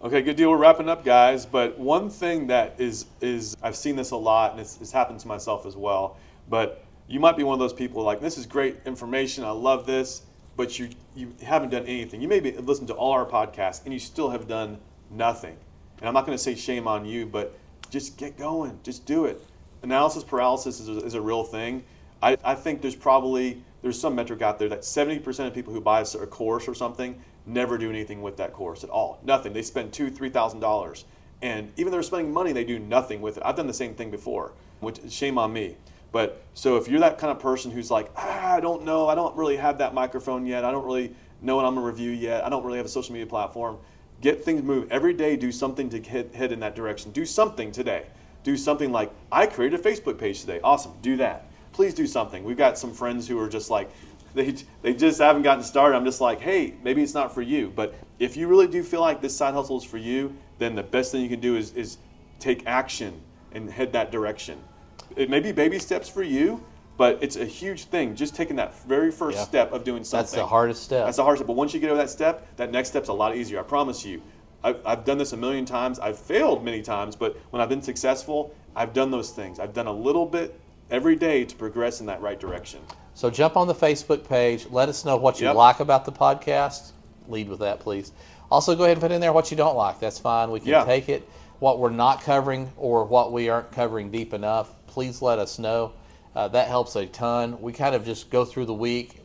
[0.00, 0.50] Okay, good deal.
[0.50, 1.44] We're wrapping up, guys.
[1.44, 5.18] But one thing that is is I've seen this a lot, and it's, it's happened
[5.20, 6.18] to myself as well.
[6.48, 9.42] But you might be one of those people like this is great information.
[9.42, 10.22] I love this,
[10.56, 12.20] but you you haven't done anything.
[12.20, 14.78] You maybe listened to all our podcasts, and you still have done
[15.10, 15.56] nothing.
[15.98, 17.58] And I'm not going to say shame on you, but
[17.90, 18.78] just get going.
[18.84, 19.42] Just do it.
[19.82, 21.82] Analysis paralysis is a, is a real thing.
[22.22, 25.80] I, I think there's probably there's some metric out there that 70% of people who
[25.80, 29.18] buy a course or something never do anything with that course at all.
[29.24, 29.52] Nothing.
[29.52, 31.04] They spend two, three thousand dollars,
[31.42, 33.42] and even though they're spending money, they do nothing with it.
[33.44, 35.76] I've done the same thing before, which shame on me.
[36.10, 39.14] But so if you're that kind of person who's like, ah, I don't know, I
[39.14, 42.44] don't really have that microphone yet, I don't really know what I'm gonna review yet,
[42.44, 43.78] I don't really have a social media platform.
[44.20, 45.36] Get things moving every day.
[45.36, 47.12] Do something to head in that direction.
[47.12, 48.06] Do something today.
[48.42, 50.60] Do something like I created a Facebook page today.
[50.64, 50.92] Awesome.
[51.02, 51.46] Do that.
[51.72, 52.42] Please do something.
[52.42, 53.90] We've got some friends who are just like
[54.38, 55.96] they they just haven't gotten started.
[55.96, 57.72] I'm just like, hey, maybe it's not for you.
[57.74, 60.82] But if you really do feel like this side hustle is for you, then the
[60.82, 61.98] best thing you can do is is
[62.38, 63.20] take action
[63.52, 64.58] and head that direction.
[65.16, 66.62] It may be baby steps for you,
[66.96, 68.14] but it's a huge thing.
[68.14, 69.44] Just taking that very first Yeah.
[69.44, 70.22] step of doing something.
[70.22, 71.04] That's the hardest step.
[71.06, 71.46] That's the hardest step.
[71.48, 73.58] But once you get over that step, that next step's a lot easier.
[73.58, 74.22] I promise you.
[74.62, 75.98] I've, I've done this a million times.
[76.00, 79.60] I've failed many times, but when I've been successful, I've done those things.
[79.60, 80.58] I've done a little bit
[80.90, 82.80] every day to progress in that right direction.
[83.18, 84.68] So jump on the Facebook page.
[84.70, 85.56] Let us know what you Yep.
[85.56, 86.92] like about the podcast.
[87.26, 88.12] Lead with that, please.
[88.48, 89.98] Also, go ahead and put in there what you don't like.
[89.98, 90.52] That's fine.
[90.52, 90.84] We can Yeah.
[90.84, 91.28] take it.
[91.58, 95.90] What we're not covering or what we aren't covering deep enough, please let us know.
[96.36, 97.58] Uh, that helps a ton.
[97.60, 99.20] We kind of just go through the week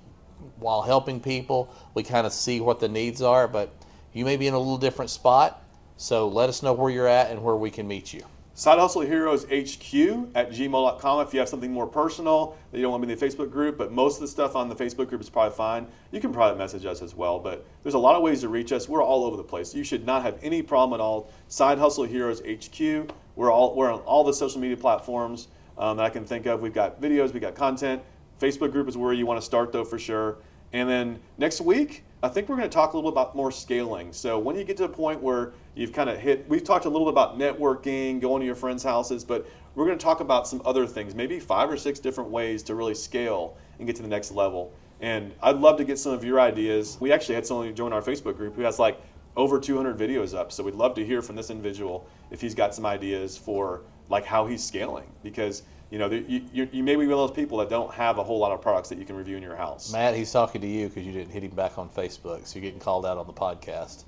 [0.59, 1.69] while helping people.
[1.93, 3.69] We kind of see what the needs are, but
[4.11, 5.61] you may be in a little different spot.
[5.97, 8.23] So let us know where you're at and where we can meet you.
[8.55, 11.21] Side Hustle Heroes HQ at gmail.com.
[11.25, 13.49] If you have something more personal that you don't want to be in the Facebook
[13.49, 15.87] group, but most of the stuff on the Facebook group is probably fine.
[16.11, 17.39] You can private message us as well.
[17.39, 18.87] But there's a lot of ways to reach us.
[18.87, 19.73] We're all over the place.
[19.73, 21.31] You should not have any problem at all.
[21.47, 23.11] Side Hustle Heroes HQ.
[23.35, 25.47] We're all we're on all the social media platforms
[25.79, 26.61] um, that I can think of.
[26.61, 28.03] We've got videos, we've got content.
[28.39, 30.37] Facebook group is where you want to start, though, for sure.
[30.73, 33.51] And then next week, I think we're going to talk a little bit about more
[33.51, 34.13] scaling.
[34.13, 36.89] So when you get to the point where you've kind of hit, we've talked a
[36.89, 39.45] little bit about networking, going to your friends' houses, but
[39.75, 42.75] we're going to talk about some other things, maybe five or six different ways to
[42.75, 44.71] really scale and get to the next level.
[45.01, 46.97] And I'd love to get some of your ideas.
[47.01, 49.01] We actually had someone join our Facebook group who has like
[49.35, 50.53] over 200 videos up.
[50.53, 54.23] So we'd love to hear from this individual if he's got some ideas for like
[54.23, 55.63] how he's scaling because
[55.93, 58.23] you know you, you, you may be one of those people that don't have a
[58.23, 59.93] whole lot of products that you can review in your house.
[59.93, 62.63] Matt, he's talking to you because you didn't hit him back on Facebook, so you're
[62.63, 64.05] getting called out on the podcast.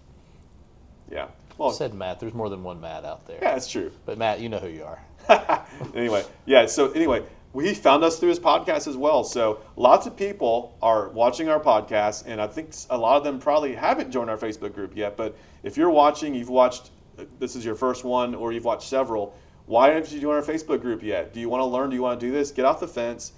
[1.11, 1.25] Yeah.
[1.59, 2.19] Well, Well, said Matt.
[2.19, 3.37] There's more than one Matt out there.
[3.39, 3.91] yeah, that's true.
[4.03, 4.99] But Matt, you know who you are.
[5.93, 6.65] anyway, yeah.
[6.65, 7.23] So anyway,
[7.53, 9.23] he found us through his podcast as well.
[9.23, 13.37] So lots of people are watching our podcast, and I think a lot of them
[13.37, 15.15] probably haven't joined our Facebook group yet.
[15.15, 16.89] But if you're watching, you've watched.
[17.19, 19.35] Uh, this is your first one, or you've watched several.
[19.65, 21.33] Why haven't you joined our Facebook group yet?
[21.33, 21.89] Do you want to learn?
[21.89, 22.51] Do you want to do this?
[22.51, 23.33] Get off the fence.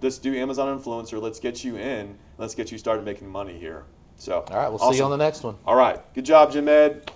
[0.00, 1.20] Let's do Amazon influencer.
[1.20, 2.18] Let's get you in.
[2.38, 3.84] Let's get you started making money here.
[4.16, 5.56] So All right, we'll see you on the next one.
[5.66, 6.00] All right.
[6.14, 7.10] Good job, Jim Ed.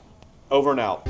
[0.50, 1.08] Over and out.